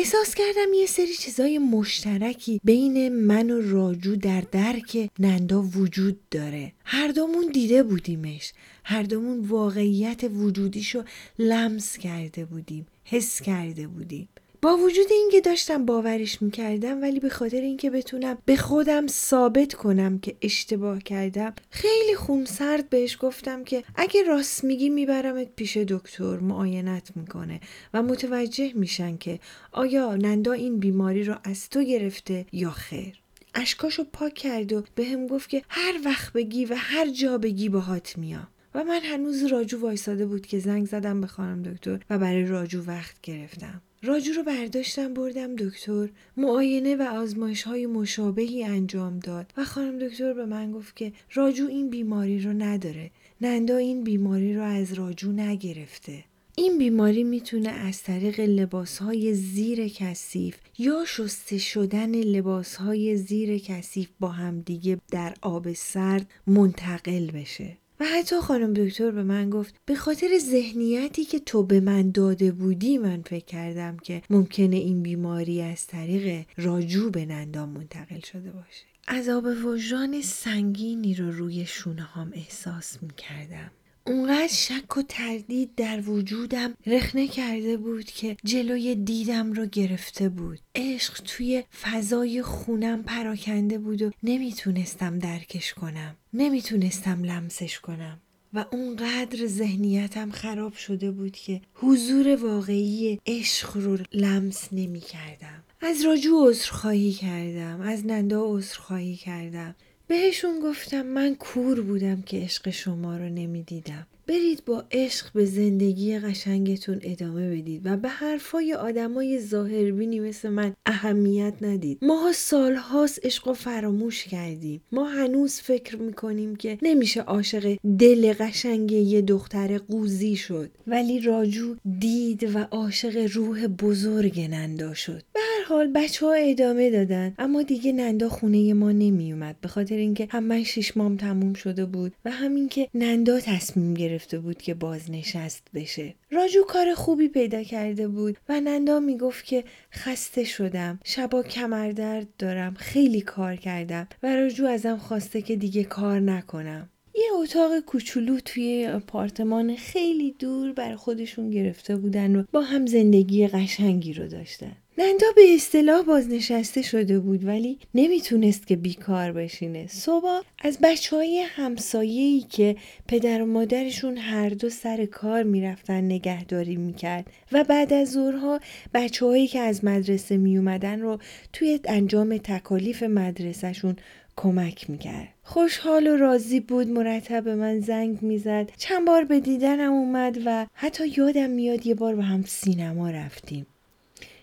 احساس 0.00 0.34
کردم 0.34 0.72
یه 0.74 0.86
سری 0.86 1.14
چیزای 1.14 1.58
مشترکی 1.58 2.60
بین 2.64 3.08
من 3.08 3.50
و 3.50 3.70
راجو 3.70 4.16
در 4.16 4.40
درک 4.40 5.10
نندا 5.18 5.62
وجود 5.62 6.20
داره. 6.30 6.72
هر 6.84 7.08
دومون 7.08 7.50
دیده 7.52 7.82
بودیمش. 7.82 8.52
هر 8.84 9.02
دومون 9.02 9.40
واقعیت 9.40 10.24
وجودیشو 10.24 11.02
لمس 11.38 11.98
کرده 11.98 12.44
بودیم 12.44 12.86
حس 13.04 13.42
کرده 13.42 13.86
بودیم. 13.86 14.28
با 14.62 14.76
وجود 14.76 15.06
اینکه 15.10 15.40
داشتم 15.40 15.86
باورش 15.86 16.42
می‌کردم 16.42 17.02
ولی 17.02 17.20
به 17.20 17.28
خاطر 17.28 17.60
اینکه 17.60 17.90
بتونم 17.90 18.38
به 18.44 18.56
خودم 18.56 19.06
ثابت 19.06 19.74
کنم 19.74 20.18
که 20.18 20.36
اشتباه 20.42 20.98
کردم 20.98 21.54
خیلی 21.70 22.14
خونسرد 22.14 22.88
بهش 22.88 23.18
گفتم 23.20 23.64
که 23.64 23.84
اگه 23.94 24.22
راست 24.22 24.64
میگی 24.64 24.88
میبرمت 24.88 25.48
پیش 25.56 25.76
دکتر 25.76 26.38
معاینت 26.38 27.16
می‌کنه 27.16 27.60
و 27.94 28.02
متوجه 28.02 28.72
میشن 28.74 29.16
که 29.16 29.40
آیا 29.72 30.16
نندا 30.16 30.52
این 30.52 30.78
بیماری 30.78 31.24
رو 31.24 31.34
از 31.44 31.68
تو 31.68 31.82
گرفته 31.82 32.46
یا 32.52 32.70
خیر. 32.70 33.20
اشکاشو 33.54 34.04
پاک 34.12 34.34
کرد 34.34 34.72
و 34.72 34.82
به 34.94 35.04
هم 35.04 35.26
گفت 35.26 35.48
که 35.48 35.62
هر 35.68 35.94
وقت 36.04 36.32
بگی 36.32 36.64
و 36.64 36.74
هر 36.76 37.10
جا 37.10 37.38
بگی 37.38 37.68
باهات 37.68 38.18
میام. 38.18 38.48
و 38.74 38.84
من 38.84 39.00
هنوز 39.00 39.44
راجو 39.44 39.80
وایساده 39.80 40.26
بود 40.26 40.46
که 40.46 40.58
زنگ 40.58 40.86
زدم 40.86 41.20
به 41.20 41.26
خانم 41.26 41.62
دکتر 41.62 42.00
و 42.10 42.18
برای 42.18 42.46
راجو 42.46 42.82
وقت 42.82 43.16
گرفتم. 43.22 43.82
راجو 44.02 44.32
رو 44.32 44.42
برداشتم 44.42 45.14
بردم 45.14 45.56
دکتر. 45.56 46.08
معاینه 46.36 46.96
و 46.96 47.02
آزمایش 47.02 47.62
های 47.62 47.86
مشابهی 47.86 48.64
انجام 48.64 49.18
داد. 49.18 49.52
و 49.56 49.64
خانم 49.64 49.98
دکتر 49.98 50.32
به 50.32 50.46
من 50.46 50.72
گفت 50.72 50.96
که 50.96 51.12
راجو 51.34 51.66
این 51.66 51.90
بیماری 51.90 52.40
رو 52.40 52.52
نداره. 52.52 53.10
نندا 53.40 53.76
این 53.76 54.04
بیماری 54.04 54.54
رو 54.54 54.62
از 54.62 54.92
راجو 54.92 55.32
نگرفته. 55.32 56.24
این 56.56 56.78
بیماری 56.78 57.24
می‌تونه 57.24 57.68
از 57.68 58.02
طریق 58.02 58.40
لباس 58.40 58.98
های 58.98 59.34
زیر 59.34 59.88
کثیف 59.88 60.56
یا 60.78 61.04
شسته 61.06 61.58
شدن 61.58 62.14
لباس 62.14 62.76
های 62.76 63.16
زیر 63.16 63.58
کثیف 63.58 64.08
با 64.20 64.28
همدیگه 64.28 65.00
در 65.10 65.34
آب 65.42 65.72
سرد 65.72 66.26
منتقل 66.46 67.30
بشه. 67.30 67.76
و 68.00 68.04
حتی 68.04 68.40
خانم 68.40 68.74
دکتر 68.74 69.10
به 69.10 69.22
من 69.22 69.50
گفت 69.50 69.74
به 69.86 69.94
خاطر 69.94 70.38
ذهنیتی 70.38 71.24
که 71.24 71.38
تو 71.38 71.62
به 71.62 71.80
من 71.80 72.10
داده 72.10 72.52
بودی 72.52 72.98
من 72.98 73.22
فکر 73.22 73.44
کردم 73.44 73.96
که 73.96 74.22
ممکنه 74.30 74.76
این 74.76 75.02
بیماری 75.02 75.62
از 75.62 75.86
طریق 75.86 76.46
راجو 76.56 77.10
به 77.10 77.26
نندام 77.26 77.68
منتقل 77.68 78.20
شده 78.20 78.50
باشه 78.50 78.84
عذاب 79.08 79.44
وجدان 79.64 80.22
سنگینی 80.22 81.14
رو 81.14 81.30
روی 81.30 81.66
شونه 81.66 82.02
هم 82.02 82.32
احساس 82.34 83.02
می 83.02 83.10
کردم. 83.16 83.70
اونقدر 84.08 84.48
شک 84.52 84.96
و 84.96 85.02
تردید 85.02 85.74
در 85.76 86.00
وجودم 86.00 86.74
رخنه 86.86 87.28
کرده 87.28 87.76
بود 87.76 88.04
که 88.04 88.36
جلوی 88.44 88.94
دیدم 88.94 89.52
رو 89.52 89.66
گرفته 89.66 90.28
بود. 90.28 90.58
عشق 90.74 91.20
توی 91.26 91.64
فضای 91.82 92.42
خونم 92.42 93.02
پراکنده 93.02 93.78
بود 93.78 94.02
و 94.02 94.10
نمی‌تونستم 94.22 95.18
درکش 95.18 95.74
کنم. 95.74 96.16
نمی‌تونستم 96.32 97.24
لمسش 97.24 97.80
کنم. 97.80 98.20
و 98.54 98.64
اونقدر 98.72 99.46
ذهنیتم 99.46 100.30
خراب 100.30 100.74
شده 100.74 101.10
بود 101.10 101.32
که 101.32 101.60
حضور 101.74 102.36
واقعی 102.36 103.20
عشق 103.26 103.76
رو 103.76 103.98
لمس 104.12 104.68
نمی 104.72 105.00
کردم. 105.00 105.64
از 105.80 106.02
راجو 106.02 106.48
عذرخواهی 106.48 107.12
کردم. 107.12 107.80
از 107.80 108.06
نندا 108.06 108.44
عذرخواهی 108.46 109.16
کردم. 109.16 109.74
بهشون 110.08 110.60
گفتم 110.60 111.02
من 111.02 111.34
کور 111.34 111.80
بودم 111.80 112.22
که 112.22 112.36
عشق 112.40 112.70
شما 112.70 113.16
رو 113.16 113.28
نمی‌دیدم. 113.28 114.06
برید 114.28 114.64
با 114.64 114.84
عشق 114.90 115.26
به 115.34 115.44
زندگی 115.44 116.18
قشنگتون 116.18 117.00
ادامه 117.02 117.50
بدید 117.50 117.82
و 117.84 117.96
به 117.96 118.08
حرفای 118.08 118.74
آدمای 118.74 119.40
ظاهربینی 119.40 120.20
مثل 120.20 120.48
من 120.48 120.74
اهمیت 120.86 121.54
ندید. 121.62 121.98
ماها 122.02 122.32
سالهاست 122.32 123.26
عشق 123.26 123.48
و 123.48 123.52
فراموش 123.52 124.24
کردیم. 124.24 124.80
ما 124.92 125.08
هنوز 125.08 125.54
فکر 125.54 125.96
می‌کنیم 125.96 126.56
که 126.56 126.78
نمیشه 126.82 127.20
عاشق 127.20 127.76
دل 127.98 128.32
قشنگ 128.32 128.92
یه 128.92 129.22
دختر 129.22 129.78
قوزی 129.78 130.36
شد. 130.36 130.70
ولی 130.86 131.20
راجو 131.20 131.76
دید 131.98 132.56
و 132.56 132.58
عاشق 132.70 133.28
روح 133.32 133.66
بزرگ 133.66 134.40
نندا 134.40 134.94
شد. 134.94 135.22
به 135.32 135.40
هر 135.40 135.64
حال 135.68 135.92
بچه 135.94 136.26
ها 136.26 136.32
ادامه 136.32 136.90
دادن 136.90 137.34
اما 137.38 137.62
دیگه 137.62 137.92
نندا 137.92 138.28
خونه 138.28 138.74
ما 138.74 138.92
نمیومد 138.92 139.56
به 139.60 139.68
خاطر 139.68 139.96
اینکه 139.96 140.28
هم 140.30 140.44
من 140.44 140.64
شیش 140.64 140.96
مام 140.96 141.16
تموم 141.16 141.54
شده 141.54 141.84
بود 141.84 142.12
و 142.24 142.30
همین 142.30 142.68
که 142.68 142.88
نندا 142.94 143.40
تصمیم 143.40 143.94
گرفت 143.94 144.17
گرفته 144.18 144.38
بود 144.38 144.62
که 144.62 144.74
بازنشست 144.74 145.68
بشه. 145.74 146.14
راجو 146.30 146.64
کار 146.64 146.94
خوبی 146.94 147.28
پیدا 147.28 147.62
کرده 147.62 148.08
بود 148.08 148.36
و 148.48 148.60
نندا 148.60 149.00
می‌گفت 149.00 149.44
که 149.44 149.64
خسته 149.92 150.44
شدم. 150.44 151.00
شبا 151.04 151.42
کمردرد 151.42 152.26
دارم. 152.38 152.74
خیلی 152.74 153.20
کار 153.20 153.56
کردم 153.56 154.08
و 154.22 154.36
راجو 154.36 154.66
ازم 154.66 154.96
خواسته 154.96 155.42
که 155.42 155.56
دیگه 155.56 155.84
کار 155.84 156.20
نکنم. 156.20 156.90
یه 157.18 157.40
اتاق 157.42 157.80
کوچولو 157.80 158.40
توی 158.40 158.86
آپارتمان 158.86 159.76
خیلی 159.76 160.34
دور 160.38 160.72
بر 160.72 160.96
خودشون 160.96 161.50
گرفته 161.50 161.96
بودن 161.96 162.36
و 162.36 162.44
با 162.52 162.60
هم 162.60 162.86
زندگی 162.86 163.48
قشنگی 163.48 164.12
رو 164.12 164.28
داشتن. 164.28 164.72
نندا 164.98 165.26
به 165.36 165.54
اصطلاح 165.54 166.02
بازنشسته 166.02 166.82
شده 166.82 167.18
بود 167.18 167.44
ولی 167.44 167.78
نمی‌تونست 167.94 168.66
که 168.66 168.76
بیکار 168.76 169.32
بشینه. 169.32 169.86
صبح 169.86 170.40
از 170.58 170.78
بچه 170.82 171.16
های 171.16 171.38
همسایه‌ای 171.48 172.40
که 172.40 172.76
پدر 173.08 173.42
و 173.42 173.46
مادرشون 173.46 174.16
هر 174.16 174.48
دو 174.48 174.70
سر 174.70 175.06
کار 175.06 175.42
می‌رفتن 175.42 176.00
نگهداری 176.00 176.76
می‌کرد 176.76 177.26
و 177.52 177.64
بعد 177.64 177.92
از 177.92 178.12
ظهرها 178.12 178.60
بچه 178.94 179.26
هایی 179.26 179.46
که 179.46 179.60
از 179.60 179.84
مدرسه 179.84 180.36
میومدن 180.36 181.00
رو 181.00 181.18
توی 181.52 181.80
انجام 181.84 182.36
تکالیف 182.36 183.02
مدرسهشون 183.02 183.96
کمک 184.38 184.90
می‌کرد. 184.90 185.28
خوشحال 185.42 186.06
و 186.06 186.16
راضی 186.16 186.60
بود 186.60 186.88
مرتب 186.88 187.44
به 187.44 187.54
من 187.54 187.80
زنگ 187.80 188.22
می‌زد. 188.22 188.70
چند 188.76 189.06
بار 189.06 189.24
به 189.24 189.40
دیدنم 189.40 189.92
اومد 189.92 190.38
و 190.44 190.66
حتی 190.74 191.08
یادم 191.16 191.50
میاد 191.50 191.86
یه 191.86 191.94
بار 191.94 192.14
با 192.14 192.22
هم 192.22 192.44
سینما 192.46 193.10
رفتیم. 193.10 193.66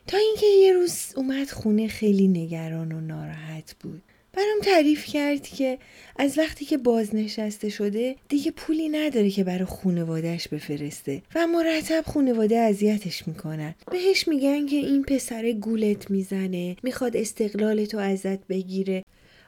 تا 0.07 0.17
اینکه 0.17 0.45
یه 0.45 0.73
روز 0.73 1.13
اومد 1.15 1.49
خونه 1.49 1.87
خیلی 1.87 2.27
نگران 2.27 2.91
و 2.91 3.01
ناراحت 3.01 3.75
بود. 3.79 4.01
برام 4.33 4.59
تعریف 4.63 5.05
کرد 5.05 5.47
که 5.47 5.77
از 6.15 6.37
وقتی 6.37 6.65
که 6.65 6.77
بازنشسته 6.77 7.69
شده 7.69 8.15
دیگه 8.29 8.51
پولی 8.51 8.89
نداره 8.89 9.29
که 9.29 9.43
برای 9.43 9.65
خونوادهش 9.65 10.47
بفرسته 10.47 11.21
و 11.35 11.47
مرتب 11.47 12.03
خونواده 12.07 12.57
اذیتش 12.57 13.27
می‌کنن. 13.27 13.75
بهش 13.91 14.27
میگن 14.27 14.65
که 14.65 14.75
این 14.75 15.03
پسر 15.03 15.51
گولت 15.51 16.11
می‌زنه 16.11 16.75
می‌خواد 16.83 17.17
استقلال 17.17 17.85
تو 17.85 17.97
ازت 17.97 18.47
بگیره. 18.47 19.03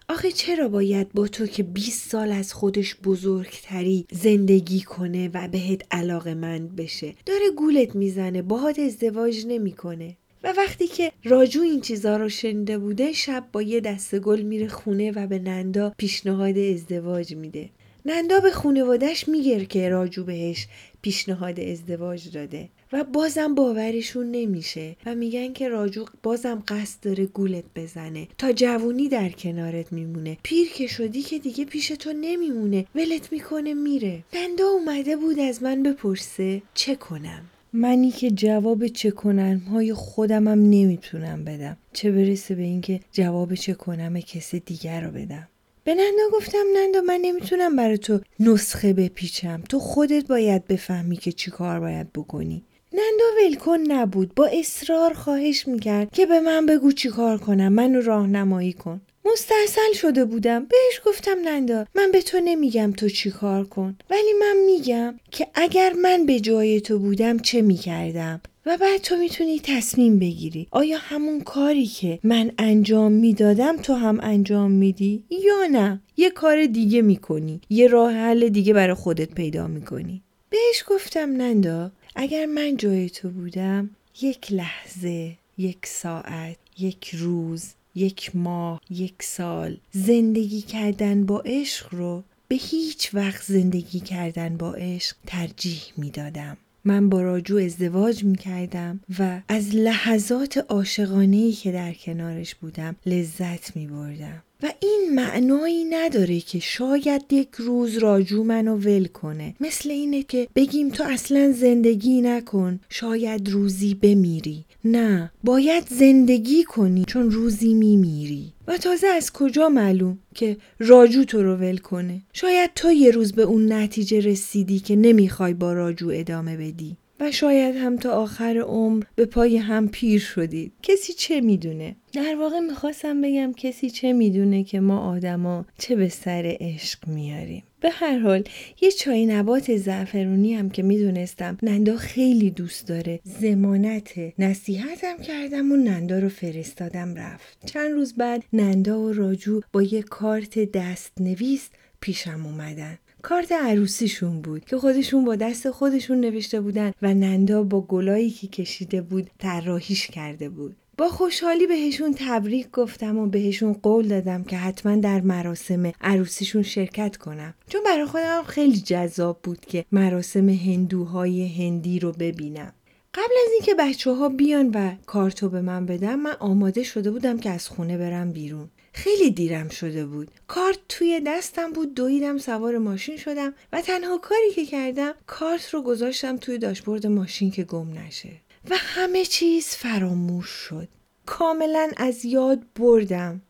آخه 0.10 0.32
چرا 0.32 0.68
باید 0.68 1.14
با 1.14 1.28
تو 1.28 1.48
که 1.48 1.64
20 1.64 2.10
سال 2.10 2.32
از 2.32 2.54
خودش 2.54 2.96
بزرگتری 2.96 4.06
زندگی 4.12 4.82
کنه 4.82 5.30
و 5.34 5.48
بهت 5.48 5.82
علاقه 5.92 6.34
مند 6.34 6.76
بشه؟ 6.76 7.14
داره 7.26 7.50
گولت 7.58 7.96
می‌زنه 7.96 8.42
باهات 8.42 8.80
ازدواج 8.80 9.46
نمی‌کنه. 9.48 10.18
و 10.44 10.54
وقتی 10.58 10.88
که 10.88 11.12
راجو 11.24 11.62
این 11.62 11.82
چیزا 11.82 12.18
رو 12.18 12.30
شنیده 12.30 12.78
بوده 12.78 13.14
شب 13.14 13.46
با 13.52 13.62
یه 13.62 13.80
دسته 13.80 14.20
گل 14.20 14.42
میره 14.42 14.68
خونه 14.68 15.12
و 15.12 15.28
به 15.28 15.40
نندا 15.40 15.94
پیشنهاد 15.98 16.58
ازدواج 16.58 17.36
میده. 17.36 17.70
نندا 18.06 18.40
به 18.40 18.52
خونوادش 18.52 19.28
میگه 19.28 19.66
که 19.66 19.90
راجو 19.90 20.24
بهش 20.24 20.68
پیشنهاد 21.02 21.60
ازدواج 21.60 22.32
داده. 22.32 22.70
و 22.92 23.04
بازم 23.04 23.56
باورشون 23.56 24.32
نمیشه 24.32 24.96
و 25.06 25.16
میگن 25.16 25.54
که 25.54 25.70
راجو 25.70 26.06
بازم 26.24 26.64
قصد 26.68 27.00
داره 27.02 27.26
گولت 27.26 27.64
بزنه. 27.76 28.28
تا 28.38 28.52
جوونی 28.52 29.10
در 29.10 29.30
کنارت 29.30 29.94
میمونه. 29.94 30.38
پیر 30.44 30.70
که 30.70 30.88
شدی 30.88 31.22
که 31.22 31.40
دیگه 31.40 31.66
پیش 31.66 31.88
تو 31.88 32.14
نمیمونه. 32.14 32.86
ولت 32.96 33.32
می‌کنه 33.32 33.74
میره. 33.74 34.24
نندا 34.34 34.68
اومده 34.68 35.16
بود 35.16 35.40
از 35.40 35.64
من 35.64 35.84
بپرسه 35.84 36.62
چه 36.74 36.96
کنم. 36.96 37.42
منی 37.74 38.12
که 38.12 38.32
جواب 38.32 38.88
چه 38.88 39.12
کنم 39.12 39.58
های 39.58 39.94
خودمم 39.94 40.70
نمی‌تونم 40.70 41.44
بدم. 41.44 41.78
چه 41.94 42.12
برسه 42.12 42.56
به 42.56 42.64
اینکه 42.64 43.00
جواب 43.12 43.56
چه 43.56 43.74
کنم 43.74 44.20
کسی 44.20 44.60
دیگر 44.60 45.02
رو 45.02 45.12
بدم. 45.12 45.48
به 45.84 45.96
نندا 45.96 46.24
گفتم 46.34 46.64
نندا 46.76 47.02
من 47.02 47.20
نمی‌تونم 47.22 47.76
برای 47.76 47.98
تو 47.98 48.20
نسخه 48.40 48.94
بپیچم. 48.94 49.62
تو 49.70 49.80
خودت 49.80 50.28
باید 50.28 50.68
بفهمی 50.68 51.18
که 51.18 51.32
چی 51.32 51.52
کار 51.52 51.80
باید 51.80 52.14
بکنی. 52.14 52.64
نندا 52.94 53.26
ولکن 53.46 53.80
نبود. 53.80 54.36
با 54.36 54.46
اصرار 54.46 55.14
خواهش 55.14 55.68
می‌کرد 55.68 56.12
که 56.12 56.26
به 56.26 56.40
من 56.40 56.66
بگو 56.66 56.92
چی 56.92 57.10
کار 57.10 57.38
کنم. 57.38 57.74
منو 57.74 58.02
راهنمایی 58.02 58.74
کن. 58.74 59.02
مستحصل 59.26 59.94
شده 59.94 60.26
بودم. 60.26 60.66
بهش 60.66 61.02
گفتم 61.06 61.38
نندا 61.46 61.86
من 61.96 62.12
به 62.12 62.22
تو 62.22 62.40
نمیگم 62.40 62.94
تو 62.98 63.10
چی 63.10 63.32
کار 63.32 63.64
کن. 63.64 63.98
ولی 64.10 64.34
من 64.40 64.56
میگم 64.66 65.20
که 65.32 65.48
اگر 65.56 65.94
من 65.94 66.26
به 66.26 66.40
جای 66.40 66.82
تو 66.82 67.00
بودم 67.00 67.40
چه 67.40 67.62
می‌کردم؟ 67.62 68.42
و 68.66 68.78
بعد 68.78 69.02
تو 69.02 69.16
می‌تونی 69.16 69.60
تصمیم 69.60 70.20
بگیری. 70.20 70.68
آیا 70.72 70.98
همون 70.98 71.42
کاری 71.42 71.86
که 71.86 72.20
من 72.24 72.52
انجام 72.58 73.12
می‌دادم 73.12 73.78
تو 73.78 73.94
هم 73.94 74.20
انجام 74.24 74.72
میدی؟ 74.72 75.24
یا 75.30 75.68
نه؟ 75.72 76.02
یه 76.18 76.30
کار 76.30 76.66
دیگه 76.66 77.02
می‌کنی. 77.02 77.62
یه 77.70 77.88
راه 77.88 78.14
حل 78.14 78.50
دیگه 78.50 78.74
برای 78.74 78.94
خودت 78.94 79.34
پیدا 79.34 79.68
می‌کنی. 79.68 80.24
بهش 80.50 80.84
گفتم 80.88 81.30
نندا 81.30 81.92
اگر 82.20 82.46
من 82.46 82.78
جای 82.78 83.10
تو 83.10 83.30
بودم 83.30 83.90
یک 84.22 84.52
لحظه 84.52 85.38
یک 85.58 85.86
ساعت 85.86 86.58
یک 86.78 87.16
روز 87.16 87.74
یک 87.96 88.36
ماه 88.36 88.82
یک 88.90 89.24
سال 89.24 89.78
زندگی 89.92 90.62
کردن 90.62 91.26
با 91.26 91.40
عشق 91.46 91.96
رو 91.96 92.24
به 92.48 92.56
هیچ 92.56 93.16
وقت 93.16 93.44
زندگی 93.44 94.00
کردن 94.00 94.58
با 94.58 94.74
عشق 94.74 95.16
ترجیح 95.28 95.82
می‌دادم 95.98 96.58
من 96.86 97.10
با 97.10 97.22
راجو 97.22 97.58
ازدواج 97.58 98.24
می 98.24 98.38
کردم 98.38 99.00
و 99.20 99.42
از 99.48 99.76
لحظات 99.76 100.58
عاشقانه 100.58 101.52
که 101.52 101.72
در 101.72 101.94
کنارش 101.94 102.56
بودم 102.56 102.96
لذت 103.06 103.76
می 103.76 103.88
بردم. 103.88 104.44
و 104.64 104.74
این 104.80 105.10
معنایی 105.16 105.84
نداره 105.84 106.40
که 106.40 106.60
شاید 106.60 107.34
یک 107.34 107.50
روز 107.58 107.98
راجو 107.98 108.44
منو 108.44 108.76
ول 108.76 109.06
کنه. 109.06 109.56
مثل 109.60 109.92
اینه 109.92 110.24
که 110.24 110.48
بگیم 110.56 110.90
تو 110.90 111.04
اصلا 111.04 111.52
زندگی 111.52 112.22
نکن 112.22 112.80
شاید 112.90 113.50
روزی 113.50 113.94
بمیری. 113.94 114.66
نه 114.86 115.32
باید 115.44 115.88
زندگی 115.90 116.64
کنی 116.64 117.06
چون 117.06 117.32
روزی 117.32 117.74
میمیری. 117.74 118.54
و 118.68 118.78
تازه 118.78 119.08
از 119.08 119.34
کجا 119.34 119.70
معلوم 119.70 120.20
که 120.36 120.58
راجو 120.80 121.24
تو 121.24 121.44
رو 121.44 121.56
ول 121.56 121.78
کنه؟ 121.78 122.22
شاید 122.34 122.72
تو 122.76 122.92
یه 122.92 123.12
روز 123.12 123.34
به 123.34 123.42
اون 123.42 123.74
نتیجه 123.74 124.20
رسیدی 124.20 124.80
که 124.80 124.96
نمی‌خوای 124.96 125.54
با 125.54 125.74
راجو 125.74 126.10
ادامه 126.14 126.58
بدی. 126.58 126.98
و 127.20 127.32
شاید 127.32 127.76
هم 127.76 127.96
تا 127.96 128.12
آخر 128.12 128.58
عمر 128.58 129.04
به 129.16 129.26
پای 129.26 129.58
هم 129.58 129.88
پیر 129.90 130.20
شدید. 130.20 130.74
کسی 130.84 131.14
چه 131.14 131.42
می‌دونه؟ 131.42 131.96
در 132.14 132.36
واقع 132.36 132.60
می‌خواستم 132.60 133.22
بگم 133.22 133.54
کسی 133.58 133.90
چه 133.90 134.14
می‌دونه 134.14 134.64
که 134.64 134.80
ما 134.80 135.00
آدما 135.00 135.66
چه 135.78 135.96
به 135.96 136.10
سر 136.10 136.58
عشق 136.60 137.08
میاریم. 137.08 137.64
به 137.80 137.90
هر 137.90 138.20
حال 138.20 138.44
یه 138.82 138.92
چای 138.92 139.26
نبات 139.26 139.76
زعفرونی 139.76 140.54
هم 140.54 140.70
که 140.70 140.84
می‌دونستم 140.84 141.58
نندا 141.64 141.98
خیلی 141.98 142.50
دوست 142.50 142.88
داره. 142.88 143.20
زمانت 143.24 144.12
نصیحتم 144.40 145.18
کردم 145.18 145.72
و 145.72 145.76
نندا 145.76 146.20
رو 146.20 146.30
فرستادم 146.30 147.16
رفت. 147.16 147.66
چند 147.66 147.92
روز 147.92 148.14
بعد 148.14 148.44
نندا 148.54 149.00
و 149.00 149.14
راجو 149.14 149.62
با 149.74 149.82
یه 149.82 150.02
کارت 150.02 150.72
دست 150.72 151.12
نویس 151.20 151.70
پیشم 152.00 152.46
اومدن. 152.46 152.98
کارت 153.22 153.52
عروسیشون 153.52 154.42
بود 154.42 154.66
که 154.66 154.78
خودشون 154.78 155.26
با 155.26 155.36
دست 155.36 155.70
خودشون 155.70 156.20
نوشته 156.20 156.62
بودن 156.62 156.92
و 157.02 157.14
نندا 157.14 157.64
با 157.64 157.82
گلایی 157.82 158.30
که 158.30 158.48
کشیده 158.48 159.02
بود 159.02 159.30
طراحیش 159.40 160.08
کرده 160.08 160.50
بود. 160.50 160.76
با 160.98 161.10
خوشحالی 161.10 161.68
بهشون 161.68 162.16
تبریک 162.18 162.72
گفتم 162.72 163.18
و 163.18 163.28
بهشون 163.28 163.74
قول 163.74 164.08
دادم 164.08 164.44
که 164.44 164.58
حتما 164.58 164.96
در 164.96 165.22
مراسم 165.22 165.92
عروسیشون 166.02 166.64
شرکت 166.64 167.18
کنم. 167.18 167.54
چون 167.70 167.82
برای 167.86 168.06
خودم 168.06 168.44
خیلی 168.48 168.78
جذاب 168.78 169.40
بود 169.44 169.60
که 169.60 169.86
مراسم 169.92 170.50
هندوهای 170.50 171.48
هندی 171.48 172.00
رو 172.00 172.12
ببینم. 172.12 172.74
قبل 173.14 173.34
از 173.46 173.52
اینکه 173.54 173.76
بچه 173.80 174.12
ها 174.12 174.30
بیان 174.30 174.70
و 174.70 174.92
کارتو 175.06 175.50
به 175.50 175.62
من 175.62 175.86
بدم 175.86 176.16
من 176.16 176.34
آماده 176.40 176.84
شده 176.84 177.12
بودم 177.12 177.38
که 177.38 177.50
از 177.50 177.68
خونه 177.68 177.98
برم 177.98 178.32
بیرون. 178.32 178.70
خیلی 178.98 179.32
دیرم 179.32 179.70
شده 179.70 180.06
بود. 180.06 180.32
کارت 180.48 180.80
توی 180.90 181.22
دستم 181.26 181.74
بود 181.74 181.94
دویدم 181.94 182.38
سوار 182.38 182.78
ماشین 182.78 183.18
شدم 183.18 183.54
و 183.74 183.82
تنها 183.82 184.18
کاری 184.18 184.52
که 184.56 184.66
کردم 184.66 185.14
کارت 185.28 185.74
رو 185.74 185.82
گذاشتم 185.82 186.38
توی 186.38 186.58
داشبورد 186.58 187.08
ماشین 187.08 187.52
که 187.52 187.64
گم 187.64 188.00
نشه. 188.00 188.30
و 188.70 188.76
همه 188.78 189.26
چیز 189.26 189.68
فراموش 189.68 190.50
شد. 190.50 190.88
کاملا 191.26 191.92
از 191.98 192.26
یاد 192.26 192.60
بردم. 192.76 193.42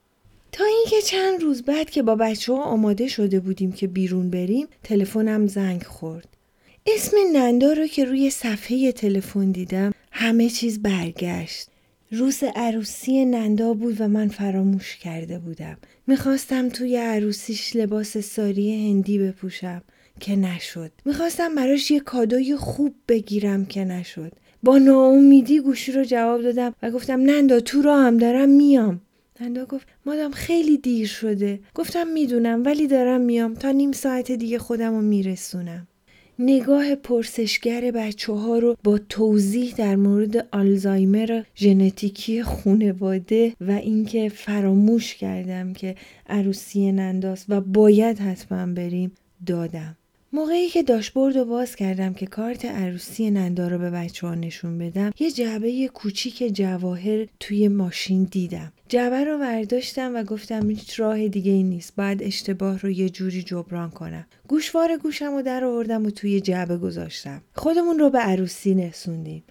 تا 0.51 0.63
اینکه 0.65 1.01
چند 1.01 1.43
روز 1.43 1.63
بعد 1.63 1.89
که 1.89 2.03
با 2.03 2.15
بچه 2.15 2.53
ها 2.53 2.63
آماده 2.63 3.07
شده 3.07 3.39
بودیم 3.39 3.71
که 3.71 3.87
بیرون 3.87 4.29
بریم 4.29 4.67
تلفنم 4.83 5.47
زنگ 5.47 5.83
خورد. 5.83 6.27
اسم 6.85 7.17
نندا 7.33 7.73
رو 7.73 7.87
که 7.87 8.05
روی 8.05 8.29
صفحه 8.29 8.91
تلفن 8.91 9.51
دیدم 9.51 9.93
همه 10.11 10.49
چیز 10.49 10.81
برگشت. 10.81 11.67
روز 12.11 12.43
عروسی 12.55 13.25
نندا 13.25 13.73
بود 13.73 14.01
و 14.01 14.07
من 14.07 14.27
فراموش 14.27 14.95
کرده 14.95 15.39
بودم. 15.39 15.77
می‌خواستم 16.07 16.69
توی 16.69 16.97
عروسیش 16.97 17.75
لباس 17.75 18.17
ساری 18.17 18.89
هندی 18.89 19.19
بپوشم 19.19 19.81
که 20.19 20.35
نشد. 20.35 20.91
می‌خواستم 21.05 21.55
براش 21.55 21.91
یه 21.91 21.99
کادوی 21.99 22.55
خوب 22.55 22.95
بگیرم 23.07 23.65
که 23.65 23.85
نشد. 23.85 24.31
با 24.63 24.77
ناامیدی 24.77 25.59
گوشی 25.59 25.91
رو 25.91 26.03
جواب 26.03 26.41
دادم 26.41 26.73
و 26.83 26.91
گفتم 26.91 27.21
نندا 27.21 27.59
تو 27.59 27.81
را 27.81 28.01
هم 28.01 28.17
دارم 28.17 28.49
میام. 28.49 29.01
نندا 29.41 29.65
گفت 29.65 29.87
مادام 30.05 30.31
خیلی 30.31 30.77
دیر 30.77 31.07
شده. 31.07 31.59
گفتم 31.75 32.07
می‌دونم 32.07 32.65
ولی 32.65 32.87
دارم 32.87 33.21
میام 33.21 33.53
تا 33.53 33.71
نیم 33.71 33.91
ساعت 33.91 34.31
دیگه 34.31 34.59
خودم 34.59 34.93
رو 34.95 35.01
میرسونم. 35.01 35.87
نگاه 36.39 36.95
پرسشگر 36.95 37.91
بچه 37.91 38.33
ها 38.33 38.59
رو 38.59 38.77
با 38.83 38.99
توضیح 39.09 39.75
در 39.75 39.95
مورد 39.95 40.47
آلزایمر 40.51 41.43
ژنتیکی 41.55 42.43
خونواده 42.43 43.53
و 43.61 43.71
اینکه 43.71 44.29
فراموش 44.29 45.15
کردم 45.15 45.73
که 45.73 45.95
عروسی 46.29 46.91
ننداست 46.91 47.45
و 47.49 47.61
باید 47.61 48.19
حتما 48.19 48.73
بریم 48.73 49.11
دادم. 49.45 49.97
موقعی 50.33 50.69
که 50.69 50.83
داشبورد 50.83 51.37
رو 51.37 51.45
باز 51.45 51.75
کردم 51.75 52.13
که 52.13 52.25
کارت 52.25 52.65
عروسی 52.65 53.31
نندا 53.31 53.67
رو 53.67 53.77
به 53.77 53.89
بچه 53.89 54.27
ها 54.27 54.35
نشون 54.35 54.77
بدم 54.77 55.11
یه 55.19 55.31
جعبه 55.31 55.87
کوچیک 55.87 56.43
جواهر 56.53 57.27
توی 57.39 57.67
ماشین 57.67 58.23
دیدم. 58.23 58.73
جعبه 58.89 59.23
رو 59.23 59.37
برداشتم 59.39 60.15
و 60.15 60.23
گفتم 60.23 60.69
هیچ 60.69 60.99
راه 60.99 61.27
دیگه 61.27 61.51
ای 61.51 61.63
نیست 61.63 61.95
باید 61.95 62.23
اشتباه 62.23 62.79
رو 62.79 62.89
یه 62.89 63.09
جوری 63.09 63.43
جبران 63.43 63.89
کنم. 63.89 64.25
گوشوار 64.47 64.97
گوشم 64.97 65.35
رو 65.35 65.41
در 65.41 65.63
آوردم 65.63 66.05
و 66.05 66.09
توی 66.09 66.41
جعبه 66.41 66.77
گذاشتم. 66.77 67.41
خودمون 67.55 67.99
رو 67.99 68.09
به 68.09 68.19
عروسی 68.19 68.75
نسوندیم. 68.75 69.43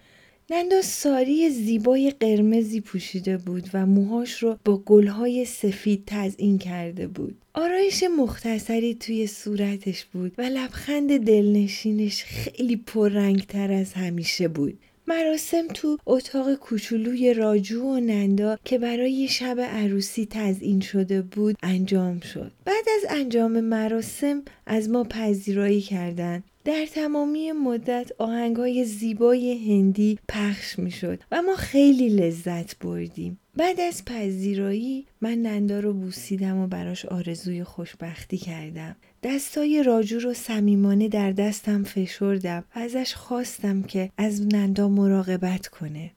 نندا 0.51 0.83
ساری 0.83 1.51
زیبای 1.51 2.11
قرمزی 2.11 2.81
پوشیده 2.81 3.37
بود 3.37 3.71
و 3.75 3.87
موهاش 3.87 4.43
رو 4.43 4.59
با 4.65 4.77
گلهای 4.77 5.45
سفید 5.45 6.03
تزئین 6.07 6.59
کرده 6.59 7.07
بود. 7.07 7.37
آرایش 7.55 8.05
مختصری 8.19 8.95
توی 8.95 9.27
صورتش 9.27 10.05
بود 10.05 10.33
و 10.39 10.43
لبخند 10.43 11.25
دلنشینش 11.27 12.25
خیلی 12.25 12.77
پررنگتر 12.77 13.73
از 13.73 13.93
همیشه 13.93 14.49
بود. 14.49 14.79
مراسم 15.09 15.69
تو 15.69 15.99
اتاق 16.07 16.55
کوچولوی 16.55 17.35
راجو 17.35 17.83
و 17.83 18.01
نندا 18.01 18.59
که 18.65 18.79
برای 18.79 19.29
شب 19.29 19.61
عروسی 19.61 20.29
تزئین 20.31 20.81
شده 20.81 21.23
بود 21.23 21.57
انجام 21.63 22.21
شد. 22.21 22.53
بعد 22.65 22.85
از 22.97 23.07
انجام 23.11 23.61
مراسم 23.61 24.43
از 24.67 24.89
ما 24.89 25.05
پذیرایی 25.05 25.81
کردند 25.81 26.45
در 26.67 26.87
تمامی 26.87 27.53
مدت 27.53 28.13
آهنگ 28.19 28.57
های 28.57 28.85
زیبای 28.85 29.73
هندی 29.73 30.19
پخش 30.29 30.79
می 30.79 30.91
شد 30.91 31.21
و 31.33 31.43
ما 31.43 31.57
خیلی 31.57 32.09
لذت 32.09 32.79
بردیم. 32.79 33.39
بعد 33.57 33.81
از 33.81 34.05
پذیرایی 34.05 35.07
من 35.21 35.39
نندا 35.39 35.81
رو 35.81 35.93
بوسیدم 35.93 36.57
و 36.59 36.67
براش 36.67 37.07
آرزوی 37.07 37.65
خوشبختی 37.65 38.39
کردم. 38.39 38.97
دستای 39.23 39.83
راجو 39.83 40.19
رو 40.19 40.35
صمیمانه 40.35 41.09
در 41.09 41.33
دستم 41.33 41.85
فشردم 41.85 42.65
و 42.77 42.79
ازش 42.79 43.15
خواستم 43.15 43.83
که 43.83 44.11
از 44.19 44.47
نندا 44.47 44.89
مراقبت 44.89 45.67
کنه. 45.67 46.11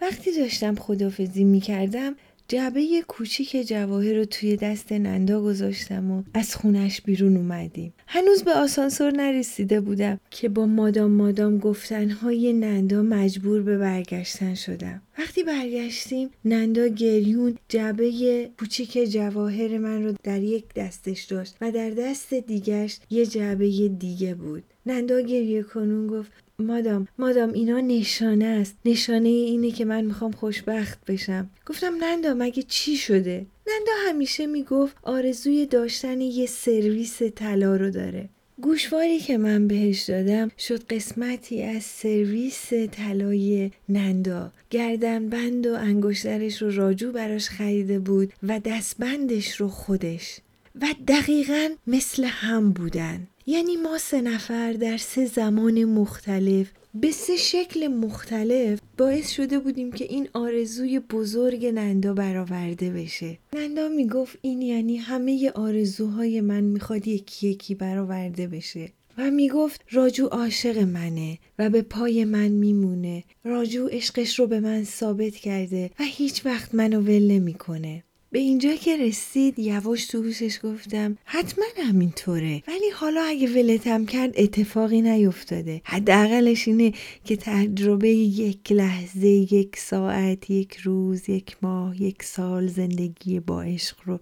وقتی 0.00 0.32
داشتم 0.40 0.74
خدافزی 0.74 1.44
می 1.44 1.60
کردم 1.60 2.14
جعبه 2.48 3.02
کوچیک 3.08 3.68
جواهر 3.68 4.14
رو 4.14 4.24
توی 4.24 4.56
دست 4.56 4.92
نندا 4.92 5.42
گذاشتم 5.42 6.10
و 6.10 6.22
از 6.34 6.56
خونش 6.56 7.00
بیرون 7.00 7.36
اومدیم. 7.36 7.94
هنوز 8.06 8.42
به 8.42 8.52
آسانسور 8.52 9.10
نرسیده 9.10 9.80
بودم 9.80 10.20
که 10.30 10.48
با 10.48 10.66
مادام 10.66 11.10
مادام 11.10 11.58
گفتنهای 11.58 12.52
نندا 12.52 13.02
مجبور 13.02 13.62
به 13.62 13.78
برگشتن 13.78 14.54
شدم. 14.54 15.02
وقتی 15.18 15.42
برگشتیم 15.42 16.30
نندا 16.44 16.86
گریون 16.86 17.58
جعبه 17.68 18.50
کوچیک 18.58 18.98
جواهر 19.12 19.78
من 19.78 20.04
رو 20.04 20.14
در 20.22 20.42
یک 20.42 20.64
دستش 20.76 21.24
داشت 21.24 21.56
و 21.60 21.72
در 21.72 21.90
دست 21.90 22.34
دیگش 22.34 22.98
یه 23.10 23.26
جعبه 23.26 23.88
دیگه 23.88 24.34
بود. 24.34 24.62
نندا 24.86 25.20
گریه 25.20 25.62
کنون 25.62 26.06
گفت 26.06 26.32
مادام 26.58 27.08
مادام 27.18 27.52
اینا 27.52 27.80
نشانه 27.80 28.44
است. 28.44 28.76
نشانه 28.84 29.28
اینه 29.28 29.70
که 29.70 29.84
من 29.84 30.04
می‌خوام 30.04 30.32
خوشبخت 30.32 31.04
بشم. 31.04 31.50
گفتم 31.66 31.94
نندا 32.00 32.34
مگه 32.34 32.62
چی 32.62 32.96
شده؟ 32.96 33.46
نندا 33.66 33.92
همیشه 34.08 34.46
می‌گفت 34.46 34.96
آرزوی 35.02 35.66
داشتن 35.66 36.20
یه 36.20 36.46
سرویس 36.46 37.22
طلا 37.22 37.76
رو 37.76 37.90
داره. 37.90 38.28
گوشواری 38.62 39.18
که 39.18 39.38
من 39.38 39.68
بهش 39.68 40.02
دادم 40.02 40.50
شد 40.58 40.84
قسمتی 40.84 41.62
از 41.62 41.82
سرویس 41.82 42.72
طلای 42.92 43.70
نندا. 43.88 44.52
گردن 44.70 45.28
بند 45.28 45.66
و 45.66 45.74
انگشترش 45.74 46.62
رو 46.62 46.70
راجو 46.70 47.12
براش 47.12 47.48
خریده 47.48 47.98
بود 47.98 48.32
و 48.42 48.60
دستبندش 48.64 49.60
رو 49.60 49.68
خودش. 49.68 50.40
و 50.82 50.86
دقیقا 51.08 51.68
مثل 51.86 52.24
هم 52.24 52.72
بودن. 52.72 53.26
یعنی 53.46 53.76
ما 53.76 53.98
سه 53.98 54.20
نفر 54.20 54.72
در 54.72 54.96
سه 54.96 55.26
زمان 55.26 55.84
مختلف 55.84 56.70
به 56.94 57.10
سه 57.10 57.36
شکل 57.36 57.86
مختلف 57.86 58.80
باعث 58.98 59.30
شده 59.30 59.58
بودیم 59.58 59.92
که 59.92 60.04
این 60.04 60.28
آرزوی 60.32 60.98
بزرگ 60.98 61.66
نندا 61.66 62.14
برآورده 62.14 62.90
بشه. 62.90 63.38
نندا 63.52 63.88
می‌گفت 63.88 64.38
این 64.42 64.62
یعنی 64.62 64.96
همه 64.96 65.50
آرزوهای 65.50 66.40
من 66.40 66.64
می‌خواد 66.64 67.08
یکی 67.08 67.48
یکی 67.48 67.74
برآورده 67.74 68.46
بشه. 68.46 68.88
و 69.18 69.30
می‌گفت 69.30 69.80
راجو 69.90 70.26
عاشق 70.26 70.78
منه 70.78 71.38
و 71.58 71.70
به 71.70 71.82
پای 71.82 72.24
من 72.24 72.48
میمونه. 72.48 73.24
راجو 73.44 73.86
عشقش 73.86 74.38
رو 74.38 74.46
به 74.46 74.60
من 74.60 74.84
ثابت 74.84 75.34
کرده 75.34 75.90
و 76.00 76.02
هیچ 76.02 76.46
وقت 76.46 76.74
منو 76.74 77.00
ول 77.00 77.30
نمی‌کنه. 77.30 78.02
به 78.34 78.40
اینجا 78.40 78.74
که 78.74 78.96
رسید 78.96 79.58
یواش 79.58 80.06
تو 80.06 80.22
گوشش 80.22 80.58
گفتم 80.64 81.18
حتما 81.24 81.64
همینطوره. 81.76 82.62
ولی 82.68 82.90
حالا 82.94 83.22
اگه 83.22 83.48
ولتم 83.48 84.06
کرد 84.06 84.32
اتفاقی 84.36 85.02
نیفتاده. 85.02 85.80
حداقلش 85.84 86.68
اینه 86.68 86.92
که 87.24 87.36
تجربه 87.36 88.08
یک 88.08 88.72
لحظه 88.72 89.28
یک 89.28 89.76
ساعت 89.76 90.50
یک 90.50 90.76
روز 90.76 91.28
یک 91.28 91.56
ماه 91.62 92.02
یک 92.02 92.22
سال 92.22 92.66
زندگی 92.66 93.40
با 93.40 93.62
عشق 93.62 93.96
رو 94.04 94.18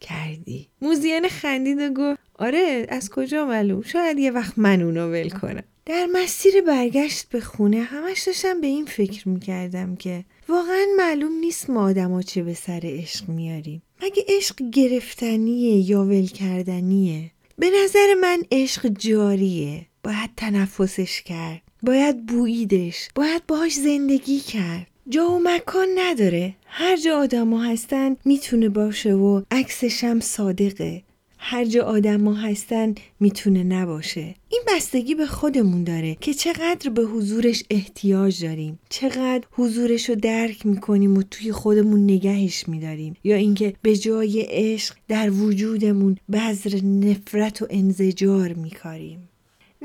کردی. 0.00 0.68
موزیان 0.82 1.28
خندید 1.28 1.78
و 1.80 1.88
گفت 1.88 2.20
آره 2.34 2.86
از 2.88 3.10
کجا 3.10 3.46
معلوم؟ 3.46 3.82
شاید 3.82 4.18
یه 4.18 4.30
وقت 4.30 4.58
من 4.58 4.82
اونو 4.82 5.10
ول 5.10 5.28
کنم. 5.28 5.64
در 5.86 6.06
مسیر 6.12 6.60
برگشت 6.60 7.28
به 7.28 7.40
خونه 7.40 7.82
همش 7.82 8.22
داشتم 8.22 8.60
به 8.60 8.66
این 8.66 8.84
فکر 8.84 9.28
می‌کردم 9.28 9.96
که 9.96 10.24
واقعا 10.48 10.86
معلوم 10.96 11.32
نیست 11.32 11.70
ما 11.70 11.84
آدما 11.84 12.22
چه 12.22 12.42
به 12.42 12.54
سر 12.54 12.80
عشق 12.84 13.28
میاریم. 13.28 13.82
مگه 14.02 14.24
عشق 14.28 14.56
گرفتنیه 14.72 15.90
یا 15.90 16.04
ول 16.04 16.26
کردنیه؟ 16.26 17.30
به 17.58 17.70
نظر 17.84 18.14
من 18.20 18.42
عشق 18.52 18.88
جاریه. 18.88 19.86
باید 20.04 20.30
تنفسش 20.36 21.22
کرد. 21.22 21.62
باید 21.82 22.26
بوییدش. 22.26 23.08
باید 23.14 23.46
باهاش 23.46 23.74
زندگی 23.74 24.40
کرد. 24.40 24.86
جا 25.08 25.30
و 25.30 25.40
مکان 25.44 25.88
نداره. 25.96 26.54
هر 26.66 26.96
جا 26.96 27.18
آدما 27.18 27.62
هستن 27.62 28.16
می‌تونه 28.24 28.68
باشه 28.68 29.14
و 29.14 29.42
عکسش 29.50 30.04
هم 30.04 30.20
صادقه. 30.20 31.02
هر 31.48 31.64
جا 31.64 31.82
آدم 31.82 32.28
ها 32.28 32.34
هستن 32.34 32.94
می‌تونه 33.20 33.64
نباشه. 33.64 34.34
این 34.48 34.62
بستگی 34.68 35.14
به 35.14 35.26
خودمون 35.26 35.84
داره 35.84 36.16
که 36.20 36.34
چقدر 36.34 36.90
به 36.90 37.02
حضورش 37.02 37.64
احتیاج 37.70 38.44
داریم. 38.44 38.78
چقدر 38.88 39.44
حضورش 39.52 40.08
رو 40.08 40.14
درک 40.14 40.66
می‌کنیم 40.66 41.18
و 41.18 41.22
توی 41.22 41.52
خودمون 41.52 42.04
نگهش 42.04 42.68
میداریم. 42.68 43.16
یا 43.24 43.36
اینکه 43.36 43.74
به 43.82 43.96
جای 43.96 44.46
عشق 44.48 44.96
در 45.08 45.30
وجودمون 45.30 46.16
بذر 46.32 46.80
نفرت 46.84 47.62
و 47.62 47.66
انزجار 47.70 48.52
میکاریم. 48.52 49.28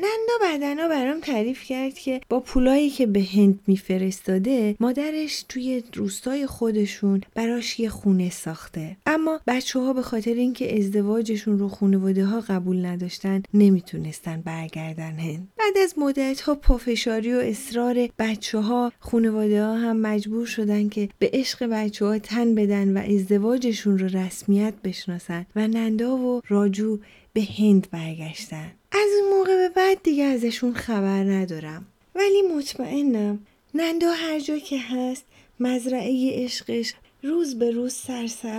نندا 0.03 0.33
بعدنا 0.41 0.87
برام 0.87 1.19
تعریف 1.19 1.63
کرد 1.63 1.93
که 1.93 2.21
با 2.29 2.39
پولایی 2.39 2.89
که 2.89 3.05
به 3.05 3.23
هند 3.33 3.59
میفرستاده 3.67 4.75
مادرش 4.79 5.45
توی 5.49 5.83
روستای 5.93 6.47
خودشون 6.47 7.21
براش 7.35 7.79
یه 7.79 7.89
خونه 7.89 8.29
ساخته. 8.29 8.97
اما 9.05 9.39
بچه 9.47 9.79
ها 9.79 9.93
به 9.93 10.01
خاطر 10.01 10.33
اینکه 10.33 10.77
ازدواجشون 10.77 11.59
رو 11.59 11.69
خانواده 11.69 12.25
ها 12.25 12.41
قبول 12.41 12.85
نداشتن 12.85 13.43
نمی‌تونستن 13.53 14.41
برگردن 14.41 15.11
هند. 15.11 15.47
بعد 15.57 15.77
از 15.83 15.93
مدت 15.97 16.41
ها 16.41 16.55
پافشاری 16.55 17.33
و 17.33 17.37
اصرار 17.37 18.09
بچه 18.19 18.59
ها 18.59 18.91
خانواده 18.99 19.63
ها 19.63 19.75
هم 19.75 19.97
مجبور 19.97 20.45
شدن 20.45 20.89
که 20.89 21.09
به 21.19 21.29
عشق 21.33 21.63
بچه 21.63 22.05
ها 22.05 22.19
تن 22.19 22.55
بدن 22.55 22.97
و 22.97 23.01
ازدواجشون 23.15 23.97
رو 23.97 24.07
رسمیت 24.07 24.73
بشناسن 24.83 25.45
و 25.55 25.67
نندا 25.67 26.17
و 26.17 26.41
راجو 26.47 26.99
به 27.33 27.47
هند 27.59 27.87
برگشتن. 27.91 28.71
از 28.91 29.08
اون 29.19 29.38
موقع 29.38 29.56
به 29.58 29.69
بعد 29.69 30.04
دیگه 30.04 30.23
ازشون 30.23 30.73
خبر 30.73 31.23
ندارم. 31.23 31.86
ولی 32.15 32.41
مطمئنم 32.41 33.39
نندا 33.73 34.12
هر 34.12 34.39
جا 34.39 34.58
که 34.58 34.80
هست 34.80 35.25
مزرعه 35.60 36.43
عشقش 36.43 36.93
روز 37.23 37.60
به 37.60 37.71
روز 37.71 37.93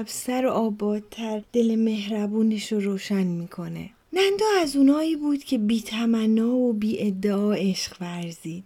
سر 0.07 0.47
و 0.47 0.51
آبادتر 0.51 1.43
دل 1.53 1.75
مهربونش 1.75 2.73
رو 2.73 2.81
روشن 2.81 3.27
می‌کنه. 3.27 3.91
نندا 4.13 4.47
از 4.61 4.77
اونایی 4.77 5.17
بود 5.17 5.45
که 5.45 5.59
بی 5.59 5.83
تمنا 5.83 6.55
و 6.55 6.73
بی 6.73 7.07
ادعا 7.07 7.53
عشق 7.53 7.97
ورزید 8.01 8.65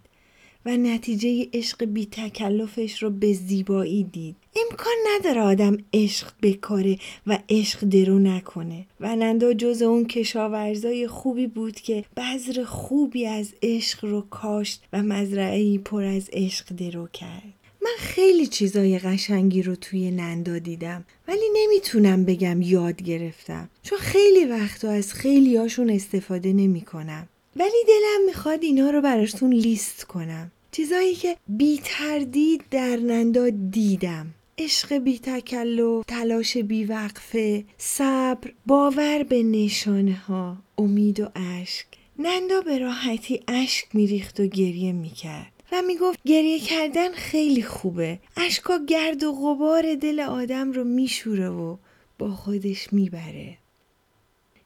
و 0.67 0.77
نتیجه 0.77 1.49
عشق 1.53 1.85
بی 1.85 2.07
تکلفش 2.07 3.03
رو 3.03 3.11
به 3.11 3.33
زیبایی 3.33 4.05
دید. 4.05 4.37
امکان 4.57 4.95
نداره 5.15 5.41
آدم 5.41 5.77
عشق 5.95 6.33
بکاره 6.43 6.99
و 7.27 7.39
عشق 7.49 7.85
درو 7.85 8.19
نکنه. 8.19 8.87
و 9.01 9.17
نندا 9.17 9.53
جز 9.53 9.83
اون 9.83 10.07
کشاورزای 10.07 11.09
خوبی 11.09 11.47
بود 11.47 11.81
که 11.81 12.05
بذر 12.17 12.65
خوبی 12.65 13.27
از 13.27 13.55
عشق 13.63 14.05
رو 14.05 14.21
کاشت 14.21 14.83
و 14.93 15.03
مزرعه 15.03 15.79
پر 15.79 16.05
از 16.05 16.31
عشق 16.33 16.67
درو 16.77 17.09
کرد. 17.13 17.53
من 17.83 17.97
خیلی 17.99 18.47
چیزای 18.47 18.99
قشنگی 18.99 19.63
رو 19.63 19.77
توی 19.77 20.11
نندا 20.11 20.59
دیدم 20.59 21.05
ولی 21.29 21.47
نمی‌تونم 21.55 22.25
بگم 22.25 22.63
یاد 22.63 23.03
گرفتم 23.03 23.71
چون 23.83 23.99
خیلی 23.99 24.45
وقتا 24.45 24.91
از 24.91 25.15
خیلی 25.15 25.57
هاشون 25.57 25.91
استفاده 25.91 26.53
نمی 26.53 26.81
کنم. 26.81 27.29
ولی 27.57 27.85
دلم 27.89 28.27
می‌خواد 28.27 28.63
اینا 28.63 28.91
رو 28.91 29.01
براشتون 29.01 29.53
لیست 29.53 30.05
کنم. 30.05 30.51
چیزایی 30.73 31.15
که 31.15 31.37
بی 31.49 31.81
تردید 31.85 32.63
در 32.71 32.97
نندا 32.97 33.49
دیدم. 33.71 34.27
عشق 34.59 34.95
بی 34.95 35.19
تکلف، 35.19 36.05
تلاش 36.09 36.57
بی 36.57 36.85
وقفه، 36.85 37.65
صبر، 37.79 38.53
باور 38.67 39.23
به 39.23 39.43
نشانه 39.43 40.15
ها، 40.15 40.57
امید 40.79 41.21
و 41.21 41.29
اشک. 41.35 41.87
نندا 42.19 42.61
به 42.61 42.79
راحتی 42.79 43.41
اشک 43.49 43.85
میریخت 43.93 44.41
و 44.41 44.47
گریه 44.47 44.93
می‌کرد. 44.93 45.53
و 45.73 45.83
می‌گفت 45.83 46.19
گریه 46.25 46.59
کردن 46.59 47.13
خیلی 47.13 47.63
خوبه 47.63 48.19
اشکا 48.37 48.79
گرد 48.89 49.25
و 49.25 49.33
غبار 49.33 49.95
دل 49.95 50.21
آدم 50.21 50.73
رو 50.73 50.85
میشوره 50.85 51.49
و 51.49 51.77
با 52.19 52.31
خودش 52.31 52.93
می‌بره 52.93 53.59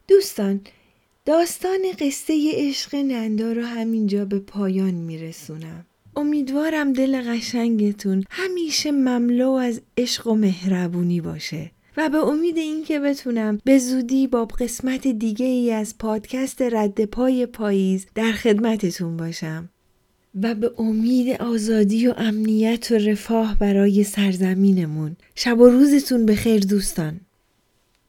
دوستان 0.09 0.61
داستان 1.25 1.79
قصه 1.99 2.51
عشق 2.55 2.95
نندا 2.95 3.53
رو 3.53 3.65
همینجا 3.65 4.25
به 4.25 4.39
پایان 4.39 4.95
میرسونم 4.95 5.87
امیدوارم 6.17 6.93
دل 6.93 7.23
قشنگتون 7.23 8.25
همیشه 8.31 8.91
مملو 8.91 9.51
از 9.51 9.81
عشق 9.97 10.27
و 10.27 10.35
مهربونی 10.35 11.21
باشه 11.21 11.71
و 11.97 12.09
به 12.09 12.19
امید 12.19 12.59
اینکه 12.59 13.01
بتونم 13.01 13.59
به 13.65 13.79
زودی 13.79 14.27
با 14.27 14.45
قسمت 14.45 15.07
دیگه 15.07 15.47
ای 15.47 15.73
از 15.73 15.99
پادکست 15.99 16.63
رد 16.63 17.05
پای 17.05 17.47
پاییز 17.47 18.07
در 18.15 18.33
خدمتتون 18.33 19.17
باشم 19.17 19.69
و 20.43 20.55
به 20.55 20.71
امید 20.79 21.43
آزادی 21.43 22.07
و 22.07 22.15
امنیت 22.17 22.91
و 22.91 22.95
رفاه 22.95 23.59
برای 23.59 24.05
سرزمینمون. 24.05 25.17
شب 25.35 25.61
و 25.61 25.69
روزتون 25.69 26.27
به 26.27 26.35
خیر 26.35 26.61
دوستان. 26.61 27.21